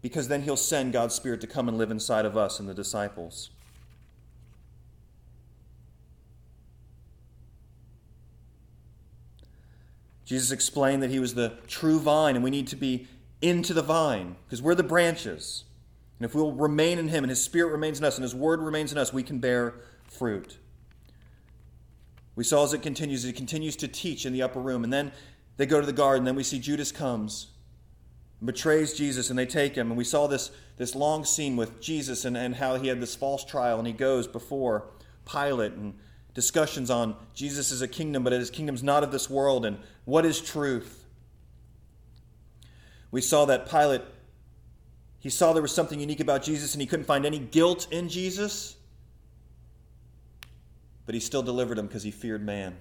because 0.03 0.29
then 0.29 0.43
he'll 0.43 0.57
send 0.57 0.93
God's 0.93 1.15
Spirit 1.15 1.41
to 1.41 1.47
come 1.47 1.69
and 1.69 1.79
live 1.79 1.91
inside 1.91 2.27
of 2.27 2.37
us 2.37 2.61
and 2.61 2.69
the 2.69 2.75
disciples. 2.75 3.51
Jesus 10.25 10.51
explained 10.51 11.03
that 11.03 11.11
he 11.11 11.19
was 11.19 11.35
the 11.35 11.59
true 11.67 12.01
vine, 12.01 12.35
and 12.35 12.43
we 12.43 12.51
need 12.51 12.67
to 12.69 12.77
be 12.77 13.07
into 13.43 13.75
the 13.75 13.83
vine 13.83 14.37
because 14.47 14.63
we're 14.63 14.75
the 14.75 14.83
branches. 14.83 15.65
And 16.19 16.25
if 16.25 16.35
we'll 16.35 16.53
remain 16.53 16.99
in 16.99 17.09
him 17.09 17.25
and 17.25 17.31
his 17.31 17.43
spirit 17.43 17.71
remains 17.71 17.99
in 17.99 18.05
us 18.05 18.17
and 18.17 18.23
his 18.23 18.35
word 18.35 18.61
remains 18.61 18.93
in 18.93 18.99
us, 18.99 19.13
we 19.13 19.23
can 19.23 19.39
bear 19.39 19.75
fruit. 20.07 20.59
We 22.37 22.45
saw 22.45 22.65
as 22.65 22.73
it 22.73 22.83
continues, 22.83 23.25
he 23.25 23.33
continues 23.33 23.77
to 23.77 23.89
teach 23.89 24.25
in 24.25 24.33
the 24.33 24.43
upper 24.43 24.61
room. 24.61 24.85
And 24.85 24.93
then 24.93 25.13
they 25.57 25.67
go 25.67 25.81
to 25.81 25.87
the 25.87 25.93
garden. 25.93 26.25
Then 26.25 26.37
we 26.37 26.43
see 26.45 26.59
Judas 26.59 26.91
comes. 26.91 27.49
betrays 28.43 28.95
Jesus, 28.95 29.31
and 29.31 29.39
they 29.39 29.47
take 29.47 29.75
him. 29.75 29.89
And 29.89 29.97
we 29.97 30.05
saw 30.05 30.27
this, 30.27 30.51
this 30.77 30.95
long 30.95 31.25
scene 31.25 31.57
with 31.57 31.81
Jesus 31.81 32.25
and, 32.25 32.37
and 32.37 32.57
how 32.57 32.77
he 32.77 32.89
had 32.89 33.01
this 33.01 33.15
false 33.15 33.45
trial, 33.45 33.79
and 33.79 33.87
he 33.87 33.93
goes 33.93 34.27
before 34.27 34.87
Pilate 35.31 35.73
and 35.73 35.95
discussions 36.35 36.91
on 36.91 37.17
Jesus 37.33 37.71
is 37.71 37.81
a 37.81 37.89
kingdom, 37.89 38.25
but 38.25 38.33
his 38.33 38.51
kingdom's 38.51 38.83
not 38.83 39.03
of 39.03 39.13
this 39.13 39.31
world, 39.31 39.65
and 39.65 39.79
what 40.05 40.27
is 40.27 40.41
truth. 40.41 41.05
We 43.11 43.21
saw 43.21 43.45
that 43.45 43.71
Pilate, 43.71 44.03
he 45.21 45.31
saw 45.31 45.53
there 45.53 45.63
was 45.63 45.73
something 45.73 46.01
unique 46.01 46.21
about 46.21 46.43
Jesus, 46.43 46.75
and 46.75 46.81
he 46.81 46.87
couldn't 46.87 47.07
find 47.07 47.25
any 47.25 47.39
guilt 47.39 47.87
in 47.93 48.09
Jesus, 48.09 48.77
but 51.07 51.15
he 51.15 51.21
still 51.21 51.43
delivered 51.43 51.79
him 51.79 51.87
because 51.87 52.03
he 52.03 52.11
feared 52.11 52.45
man 52.45 52.77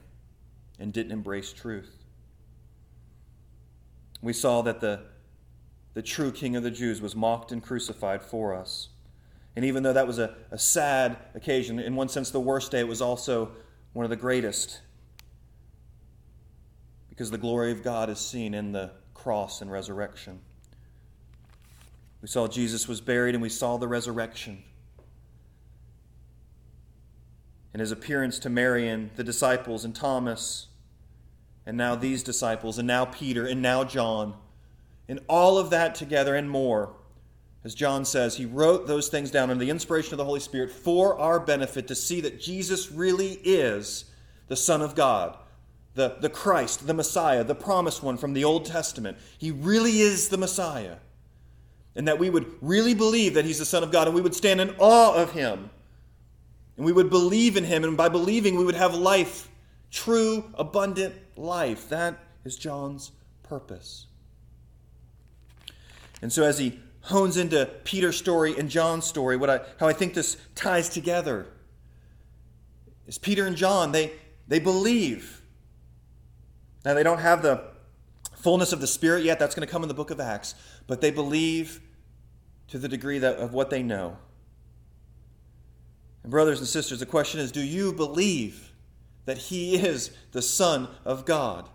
and 0.79 0.91
didn't 0.91 1.11
embrace 1.11 1.53
truth. 1.53 2.03
We 4.21 4.33
saw 4.33 4.61
that 4.63 4.79
the, 4.79 5.01
the 5.93 6.01
true 6.01 6.31
King 6.31 6.55
of 6.55 6.63
the 6.63 6.71
Jews 6.71 7.01
was 7.01 7.15
mocked 7.15 7.51
and 7.51 7.61
crucified 7.61 8.23
for 8.23 8.55
us. 8.55 8.89
And 9.55 9.65
even 9.65 9.83
though 9.83 9.93
that 9.93 10.07
was 10.07 10.19
a, 10.19 10.35
a 10.51 10.57
sad 10.57 11.17
occasion, 11.35 11.79
in 11.79 11.95
one 11.95 12.09
sense 12.09 12.31
the 12.31 12.39
worst 12.39 12.71
day, 12.71 12.79
it 12.79 12.87
was 12.87 13.01
also 13.01 13.51
one 13.93 14.03
of 14.03 14.09
the 14.09 14.15
greatest. 14.15 14.81
Because 17.09 17.29
the 17.29 17.37
glory 17.37 17.71
of 17.71 17.83
God 17.83 18.09
is 18.09 18.19
seen 18.19 18.53
in 18.53 18.71
the 18.71 18.91
cross 19.13 19.61
and 19.61 19.71
resurrection. 19.71 20.39
We 22.21 22.27
saw 22.27 22.47
Jesus 22.47 22.87
was 22.87 23.01
buried 23.01 23.35
and 23.35 23.41
we 23.41 23.49
saw 23.49 23.77
the 23.77 23.87
resurrection. 23.87 24.63
And 27.73 27.79
his 27.79 27.91
appearance 27.91 28.39
to 28.39 28.49
Mary 28.49 28.87
and 28.87 29.11
the 29.15 29.23
disciples 29.23 29.83
and 29.85 29.95
Thomas, 29.95 30.67
and 31.65 31.77
now 31.77 31.95
these 31.95 32.23
disciples, 32.23 32.77
and 32.77 32.87
now 32.87 33.05
Peter, 33.05 33.45
and 33.45 33.61
now 33.61 33.83
John. 33.83 34.35
And 35.07 35.19
all 35.27 35.57
of 35.57 35.69
that 35.71 35.95
together 35.95 36.35
and 36.35 36.49
more 36.49 36.95
as 37.63 37.73
John 37.73 38.03
says, 38.03 38.35
he 38.35 38.45
wrote 38.45 38.87
those 38.87 39.07
things 39.07 39.31
down 39.31 39.49
under 39.49 39.63
the 39.63 39.71
inspiration 39.71 40.13
of 40.13 40.17
the 40.17 40.25
Holy 40.25 40.41
Spirit 40.41 40.69
for 40.69 41.17
our 41.17 41.39
benefit 41.39 41.87
to 41.87 41.95
see 41.95 42.19
that 42.21 42.41
Jesus 42.41 42.91
really 42.91 43.39
is 43.43 44.05
the 44.49 44.55
Son 44.57 44.81
of 44.81 44.95
God, 44.95 45.37
the, 45.95 46.17
the 46.19 46.29
Christ, 46.29 46.85
the 46.85 46.93
Messiah, 46.93 47.43
the 47.43 47.55
promised 47.55 48.03
one 48.03 48.17
from 48.17 48.33
the 48.33 48.43
Old 48.43 48.65
Testament. 48.65 49.17
He 49.37 49.51
really 49.51 50.01
is 50.01 50.27
the 50.27 50.37
Messiah. 50.37 50.97
And 51.95 52.07
that 52.07 52.19
we 52.19 52.29
would 52.29 52.53
really 52.59 52.93
believe 52.93 53.35
that 53.35 53.45
he's 53.45 53.59
the 53.59 53.65
Son 53.65 53.83
of 53.83 53.91
God 53.91 54.07
and 54.07 54.15
we 54.15 54.21
would 54.21 54.35
stand 54.35 54.59
in 54.59 54.75
awe 54.77 55.13
of 55.13 55.31
him. 55.31 55.69
And 56.75 56.85
we 56.85 56.91
would 56.91 57.09
believe 57.09 57.55
in 57.55 57.63
him. 57.63 57.83
And 57.83 57.95
by 57.95 58.09
believing, 58.09 58.57
we 58.57 58.65
would 58.65 58.75
have 58.75 58.95
life, 58.95 59.47
true, 59.91 60.51
abundant 60.55 61.15
life. 61.37 61.87
That 61.89 62.17
is 62.43 62.57
John's 62.57 63.11
purpose. 63.43 64.07
And 66.21 66.33
so 66.33 66.43
as 66.43 66.57
he 66.57 66.79
hones 67.03 67.37
into 67.37 67.65
Peter's 67.83 68.17
story 68.17 68.57
and 68.57 68.69
John's 68.69 69.05
story, 69.05 69.37
what 69.37 69.49
I, 69.49 69.61
how 69.79 69.87
I 69.87 69.93
think 69.93 70.13
this 70.13 70.37
ties 70.55 70.89
together 70.89 71.47
is 73.07 73.17
Peter 73.17 73.45
and 73.45 73.55
John, 73.55 73.91
they, 73.91 74.13
they 74.47 74.59
believe. 74.59 75.41
Now, 76.85 76.93
they 76.93 77.03
don't 77.03 77.19
have 77.19 77.41
the 77.41 77.63
fullness 78.35 78.73
of 78.73 78.81
the 78.81 78.87
Spirit 78.87 79.23
yet. 79.23 79.39
That's 79.39 79.55
going 79.55 79.65
to 79.67 79.71
come 79.71 79.83
in 79.83 79.87
the 79.87 79.93
book 79.93 80.11
of 80.11 80.19
Acts. 80.19 80.55
But 80.87 81.01
they 81.01 81.11
believe 81.11 81.81
to 82.69 82.77
the 82.77 82.87
degree 82.87 83.19
that, 83.19 83.37
of 83.37 83.53
what 83.53 83.69
they 83.69 83.83
know. 83.83 84.17
And, 86.23 86.31
brothers 86.31 86.59
and 86.59 86.67
sisters, 86.67 86.99
the 86.99 87.05
question 87.05 87.39
is 87.39 87.51
do 87.51 87.61
you 87.61 87.93
believe 87.93 88.71
that 89.25 89.37
He 89.37 89.75
is 89.75 90.11
the 90.31 90.41
Son 90.41 90.87
of 91.05 91.25
God? 91.25 91.69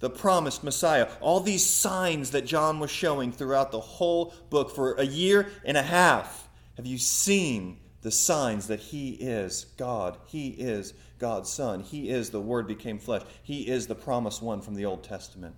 The 0.00 0.10
promised 0.10 0.62
Messiah. 0.62 1.08
All 1.20 1.40
these 1.40 1.64
signs 1.66 2.30
that 2.30 2.46
John 2.46 2.78
was 2.78 2.90
showing 2.90 3.32
throughout 3.32 3.72
the 3.72 3.80
whole 3.80 4.34
book 4.50 4.74
for 4.74 4.94
a 4.94 5.04
year 5.04 5.48
and 5.64 5.76
a 5.76 5.82
half. 5.82 6.48
Have 6.76 6.86
you 6.86 6.98
seen 6.98 7.78
the 8.02 8.10
signs 8.10 8.68
that 8.68 8.80
He 8.80 9.10
is 9.10 9.64
God? 9.76 10.18
He 10.26 10.48
is 10.48 10.94
God's 11.18 11.50
Son. 11.50 11.80
He 11.80 12.10
is 12.10 12.30
the 12.30 12.40
Word 12.40 12.68
became 12.68 12.98
flesh. 12.98 13.22
He 13.42 13.68
is 13.68 13.86
the 13.86 13.94
promised 13.94 14.42
one 14.42 14.60
from 14.60 14.74
the 14.74 14.84
Old 14.84 15.02
Testament 15.02 15.56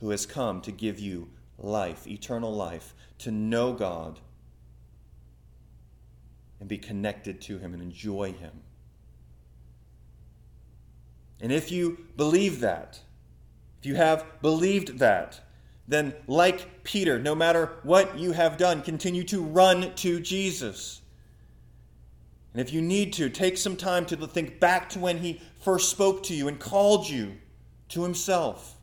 who 0.00 0.10
has 0.10 0.26
come 0.26 0.60
to 0.62 0.72
give 0.72 0.98
you 0.98 1.28
life, 1.58 2.06
eternal 2.06 2.54
life, 2.54 2.94
to 3.18 3.30
know 3.30 3.72
God 3.72 4.20
and 6.60 6.68
be 6.68 6.78
connected 6.78 7.40
to 7.42 7.58
Him 7.58 7.74
and 7.74 7.82
enjoy 7.82 8.32
Him. 8.32 8.62
And 11.40 11.52
if 11.52 11.70
you 11.70 12.06
believe 12.16 12.60
that, 12.60 13.00
if 13.86 13.90
you 13.90 13.94
have 13.94 14.26
believed 14.42 14.98
that, 14.98 15.38
then, 15.86 16.12
like 16.26 16.82
Peter, 16.82 17.20
no 17.20 17.36
matter 17.36 17.70
what 17.84 18.18
you 18.18 18.32
have 18.32 18.56
done, 18.56 18.82
continue 18.82 19.22
to 19.22 19.40
run 19.40 19.94
to 19.94 20.18
Jesus. 20.18 21.00
And 22.52 22.60
if 22.60 22.72
you 22.72 22.82
need 22.82 23.12
to, 23.12 23.30
take 23.30 23.56
some 23.56 23.76
time 23.76 24.04
to 24.06 24.16
think 24.26 24.58
back 24.58 24.88
to 24.90 24.98
when 24.98 25.18
he 25.18 25.40
first 25.60 25.88
spoke 25.88 26.24
to 26.24 26.34
you 26.34 26.48
and 26.48 26.58
called 26.58 27.08
you 27.08 27.36
to 27.90 28.02
himself. 28.02 28.74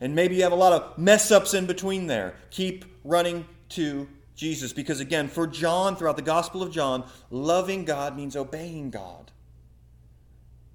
And 0.00 0.16
maybe 0.16 0.34
you 0.34 0.42
have 0.42 0.50
a 0.50 0.56
lot 0.56 0.72
of 0.72 0.98
mess 0.98 1.30
ups 1.30 1.54
in 1.54 1.66
between 1.66 2.08
there. 2.08 2.34
Keep 2.50 2.86
running 3.04 3.46
to 3.68 4.08
Jesus. 4.34 4.72
Because 4.72 4.98
again, 4.98 5.28
for 5.28 5.46
John, 5.46 5.94
throughout 5.94 6.16
the 6.16 6.22
Gospel 6.22 6.60
of 6.64 6.72
John, 6.72 7.08
loving 7.30 7.84
God 7.84 8.16
means 8.16 8.34
obeying 8.34 8.90
God. 8.90 9.30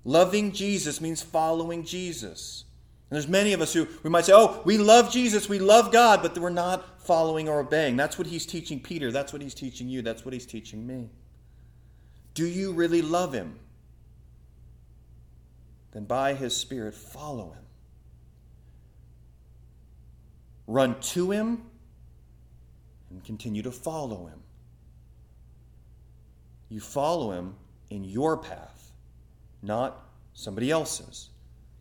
Loving 0.06 0.54
Jesus 0.54 1.02
means 1.02 1.22
following 1.22 1.84
Jesus. 1.84 2.64
And 3.14 3.22
there's 3.22 3.30
many 3.30 3.54
of 3.54 3.62
us 3.62 3.72
who 3.72 3.88
we 4.02 4.10
might 4.10 4.26
say, 4.26 4.34
oh, 4.34 4.60
we 4.66 4.80
love 4.80 5.12
Jesus, 5.12 5.48
we 5.48 5.60
love 5.60 5.92
God, 5.92 6.24
but 6.24 6.36
we're 6.36 6.50
not 6.50 7.00
following 7.00 7.48
or 7.48 7.60
obeying. 7.60 7.96
That's 7.96 8.18
what 8.18 8.26
he's 8.26 8.44
teaching 8.44 8.80
Peter. 8.80 9.12
That's 9.12 9.32
what 9.32 9.40
he's 9.40 9.54
teaching 9.54 9.88
you. 9.88 10.02
That's 10.02 10.26
what 10.26 10.34
he's 10.34 10.48
teaching 10.48 10.88
me. 10.88 11.12
Do 12.34 12.44
you 12.44 12.74
really 12.74 13.04
love 13.04 13.32
him? 13.32 13.60
Then 15.92 16.06
by 16.06 16.34
his 16.34 16.58
Spirit, 16.58 16.96
follow 16.96 17.52
him. 17.52 17.66
Run 20.66 21.00
to 21.00 21.30
him 21.30 21.66
and 23.12 23.24
continue 23.24 23.62
to 23.62 23.72
follow 23.72 24.26
him. 24.26 24.40
You 26.68 26.80
follow 26.80 27.30
him 27.30 27.54
in 27.92 28.06
your 28.06 28.38
path, 28.38 28.92
not 29.62 30.04
somebody 30.34 30.72
else's. 30.72 31.30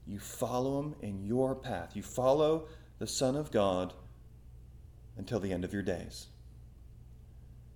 You 0.06 0.18
follow 0.18 0.80
him 0.80 0.94
in 1.00 1.24
your 1.24 1.54
path. 1.54 1.94
You 1.94 2.02
follow 2.02 2.66
the 2.98 3.06
Son 3.06 3.36
of 3.36 3.50
God 3.50 3.94
until 5.16 5.40
the 5.40 5.52
end 5.52 5.64
of 5.64 5.72
your 5.72 5.82
days. 5.82 6.28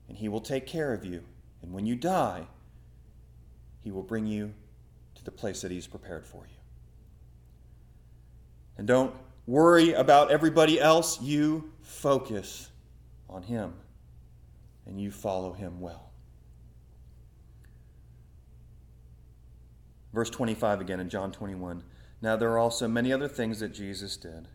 And 0.08 0.16
he 0.16 0.28
will 0.28 0.40
take 0.40 0.66
care 0.66 0.92
of 0.92 1.04
you. 1.04 1.22
And 1.62 1.72
when 1.72 1.86
you 1.86 1.96
die, 1.96 2.46
he 3.82 3.90
will 3.90 4.02
bring 4.02 4.26
you 4.26 4.52
to 5.14 5.24
the 5.24 5.30
place 5.30 5.62
that 5.62 5.70
he's 5.70 5.86
prepared 5.86 6.26
for 6.26 6.44
you. 6.48 6.56
And 8.78 8.86
don't 8.86 9.14
worry 9.46 9.92
about 9.92 10.30
everybody 10.30 10.80
else. 10.80 11.20
You 11.20 11.72
focus 11.80 12.68
on 13.28 13.42
him 13.42 13.72
and 14.86 15.00
you 15.00 15.10
follow 15.10 15.52
him 15.52 15.80
well. 15.80 16.10
Verse 20.12 20.30
25 20.30 20.80
again 20.80 21.00
in 21.00 21.08
John 21.08 21.32
21. 21.32 21.82
Now 22.26 22.34
there 22.34 22.50
are 22.50 22.58
also 22.58 22.88
many 22.88 23.12
other 23.12 23.28
things 23.28 23.60
that 23.60 23.72
Jesus 23.72 24.16
did. 24.16 24.48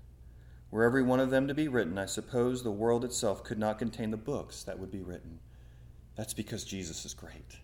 Were 0.72 0.84
every 0.84 1.04
one 1.04 1.22
of 1.22 1.30
them 1.30 1.48
to 1.48 1.54
be 1.54 1.70
written, 1.70 1.98
I 1.98 2.06
suppose 2.06 2.64
the 2.64 2.70
world 2.70 3.06
itself 3.06 3.46
could 3.46 3.58
not 3.58 3.80
contain 3.80 4.12
the 4.12 4.18
books 4.18 4.64
that 4.64 4.78
would 4.78 4.92
be 4.92 5.02
written. 5.02 5.40
That's 6.18 6.34
because 6.34 6.66
Jesus 6.66 7.06
is 7.06 7.14
great. 7.14 7.60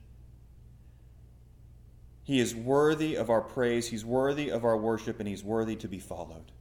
He 2.24 2.40
is 2.40 2.56
worthy 2.56 3.16
of 3.16 3.30
our 3.30 3.42
praise, 3.42 3.90
He's 3.90 4.06
worthy 4.06 4.48
of 4.48 4.64
our 4.64 4.78
worship, 4.78 5.20
and 5.20 5.28
He's 5.28 5.44
worthy 5.44 5.76
to 5.76 5.90
be 5.90 6.00
followed. 6.00 6.54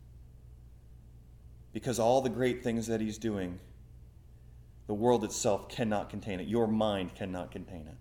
Because 1.72 2.00
all 2.00 2.22
the 2.22 2.28
great 2.28 2.64
things 2.64 2.88
that 2.88 3.00
He's 3.00 3.16
doing, 3.16 3.60
the 4.88 4.94
world 4.94 5.22
itself 5.22 5.68
cannot 5.68 6.10
contain 6.10 6.40
it. 6.40 6.48
Your 6.48 6.66
mind 6.66 7.14
cannot 7.14 7.52
contain 7.52 7.86
it 7.86 7.96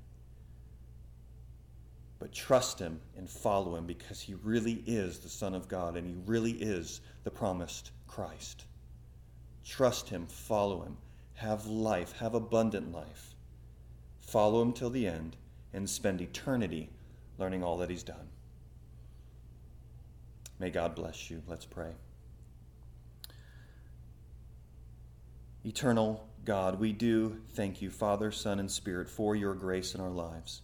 but 2.19 2.33
trust 2.33 2.79
him 2.79 2.99
and 3.17 3.29
follow 3.29 3.75
him 3.75 3.85
because 3.85 4.21
he 4.21 4.33
really 4.35 4.83
is 4.85 5.19
the 5.19 5.29
Son 5.29 5.53
of 5.53 5.67
God 5.67 5.97
and 5.97 6.07
he 6.07 6.15
really 6.25 6.51
is 6.51 7.01
the 7.23 7.31
promised 7.31 7.91
Christ. 8.07 8.65
Trust 9.65 10.09
him, 10.09 10.27
follow 10.27 10.81
him, 10.83 10.97
have 11.33 11.65
life, 11.65 12.13
have 12.13 12.33
abundant 12.33 12.91
life. 12.91 13.35
Follow 14.19 14.61
him 14.61 14.73
till 14.73 14.89
the 14.89 15.07
end 15.07 15.35
and 15.73 15.89
spend 15.89 16.21
eternity 16.21 16.89
learning 17.37 17.63
all 17.63 17.77
that 17.77 17.89
he's 17.89 18.03
done. 18.03 18.29
May 20.59 20.69
God 20.69 20.95
bless 20.95 21.29
you. 21.29 21.41
Let's 21.47 21.65
pray. 21.65 21.91
Eternal 25.65 26.27
God, 26.45 26.79
we 26.79 26.93
do 26.93 27.41
thank 27.53 27.81
you, 27.81 27.89
Father, 27.89 28.31
Son, 28.31 28.59
and 28.59 28.71
Spirit, 28.71 29.09
for 29.09 29.35
your 29.35 29.53
grace 29.53 29.95
in 29.95 29.99
our 29.99 30.11
lives. 30.11 30.61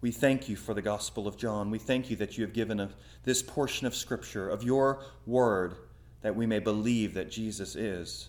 We 0.00 0.12
thank 0.12 0.48
you 0.48 0.54
for 0.54 0.74
the 0.74 0.82
Gospel 0.82 1.26
of 1.26 1.36
John. 1.36 1.70
We 1.70 1.78
thank 1.78 2.08
you 2.08 2.16
that 2.16 2.38
you 2.38 2.44
have 2.44 2.52
given 2.52 2.78
us 2.78 2.92
this 3.24 3.42
portion 3.42 3.86
of 3.86 3.96
Scripture, 3.96 4.48
of 4.48 4.62
your 4.62 5.02
word, 5.26 5.74
that 6.22 6.36
we 6.36 6.46
may 6.46 6.60
believe 6.60 7.14
that 7.14 7.30
Jesus 7.30 7.74
is 7.74 8.28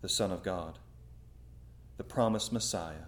the 0.00 0.08
Son 0.08 0.30
of 0.30 0.44
God, 0.44 0.78
the 1.96 2.04
promised 2.04 2.52
Messiah. 2.52 3.06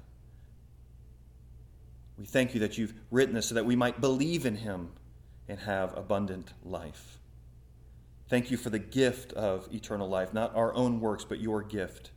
We 2.19 2.27
thank 2.27 2.53
you 2.53 2.61
that 2.61 2.77
you've 2.77 2.95
written 3.13 3.37
this 3.37 3.47
so 3.47 3.55
that 3.55 3.65
we 3.65 3.77
might 3.77 4.01
believe 4.01 4.45
in 4.45 4.57
him 4.57 4.91
and 5.49 5.61
have 5.61 5.97
abundant 5.97 6.53
life. 6.65 7.19
Thank 8.29 8.51
you 8.51 8.57
for 8.57 8.71
the 8.71 8.81
gift 8.81 9.33
of 9.35 9.73
eternal 9.73 10.09
life, 10.09 10.35
not 10.35 10.55
our 10.55 10.75
own 10.75 11.01
works, 11.01 11.25
but 11.25 11.41
your 11.41 11.63
gift. 11.63 12.11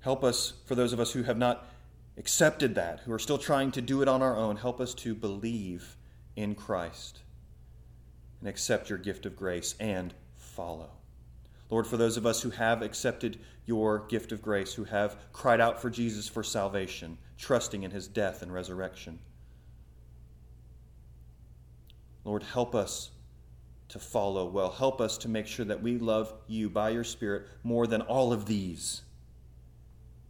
Help 0.00 0.24
us, 0.24 0.54
for 0.66 0.74
those 0.74 0.92
of 0.92 1.00
us 1.00 1.12
who 1.12 1.22
have 1.22 1.38
not 1.38 1.66
accepted 2.18 2.74
that, 2.74 3.00
who 3.00 3.12
are 3.12 3.18
still 3.18 3.38
trying 3.38 3.70
to 3.72 3.80
do 3.80 4.02
it 4.02 4.08
on 4.08 4.22
our 4.22 4.36
own, 4.36 4.56
help 4.56 4.80
us 4.80 4.92
to 4.92 5.14
believe 5.14 5.96
in 6.36 6.54
Christ 6.54 7.20
and 8.40 8.48
accept 8.48 8.90
your 8.90 8.98
gift 8.98 9.24
of 9.24 9.36
grace 9.36 9.74
and 9.78 10.12
follow. 10.34 10.90
Lord, 11.70 11.86
for 11.86 11.96
those 11.96 12.16
of 12.16 12.26
us 12.26 12.42
who 12.42 12.50
have 12.50 12.82
accepted 12.82 13.38
your 13.66 14.00
gift 14.08 14.32
of 14.32 14.42
grace, 14.42 14.74
who 14.74 14.84
have 14.84 15.16
cried 15.32 15.60
out 15.60 15.80
for 15.80 15.90
Jesus 15.90 16.26
for 16.26 16.42
salvation, 16.42 17.18
trusting 17.36 17.82
in 17.82 17.90
his 17.90 18.08
death 18.08 18.42
and 18.42 18.52
resurrection, 18.52 19.18
Lord, 22.24 22.42
help 22.42 22.74
us 22.74 23.10
to 23.90 23.98
follow 23.98 24.46
well. 24.46 24.70
Help 24.70 25.00
us 25.00 25.18
to 25.18 25.28
make 25.28 25.46
sure 25.46 25.64
that 25.64 25.82
we 25.82 25.98
love 25.98 26.34
you 26.46 26.68
by 26.68 26.90
your 26.90 27.04
Spirit 27.04 27.46
more 27.62 27.86
than 27.86 28.02
all 28.02 28.32
of 28.32 28.46
these 28.46 29.02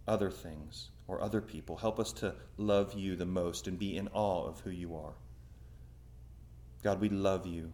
other 0.06 0.30
things 0.30 0.90
or 1.08 1.20
other 1.20 1.40
people. 1.40 1.76
Help 1.76 1.98
us 1.98 2.12
to 2.12 2.34
love 2.56 2.92
you 2.94 3.16
the 3.16 3.26
most 3.26 3.66
and 3.66 3.78
be 3.78 3.96
in 3.96 4.08
awe 4.12 4.46
of 4.46 4.60
who 4.60 4.70
you 4.70 4.94
are. 4.94 5.14
God, 6.84 7.00
we 7.00 7.08
love 7.08 7.46
you. 7.46 7.72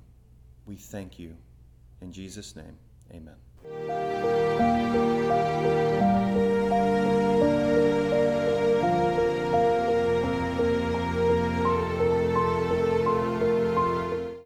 We 0.64 0.76
thank 0.76 1.18
you. 1.18 1.36
In 2.00 2.12
Jesus' 2.12 2.56
name, 2.56 2.78
amen. 3.12 4.33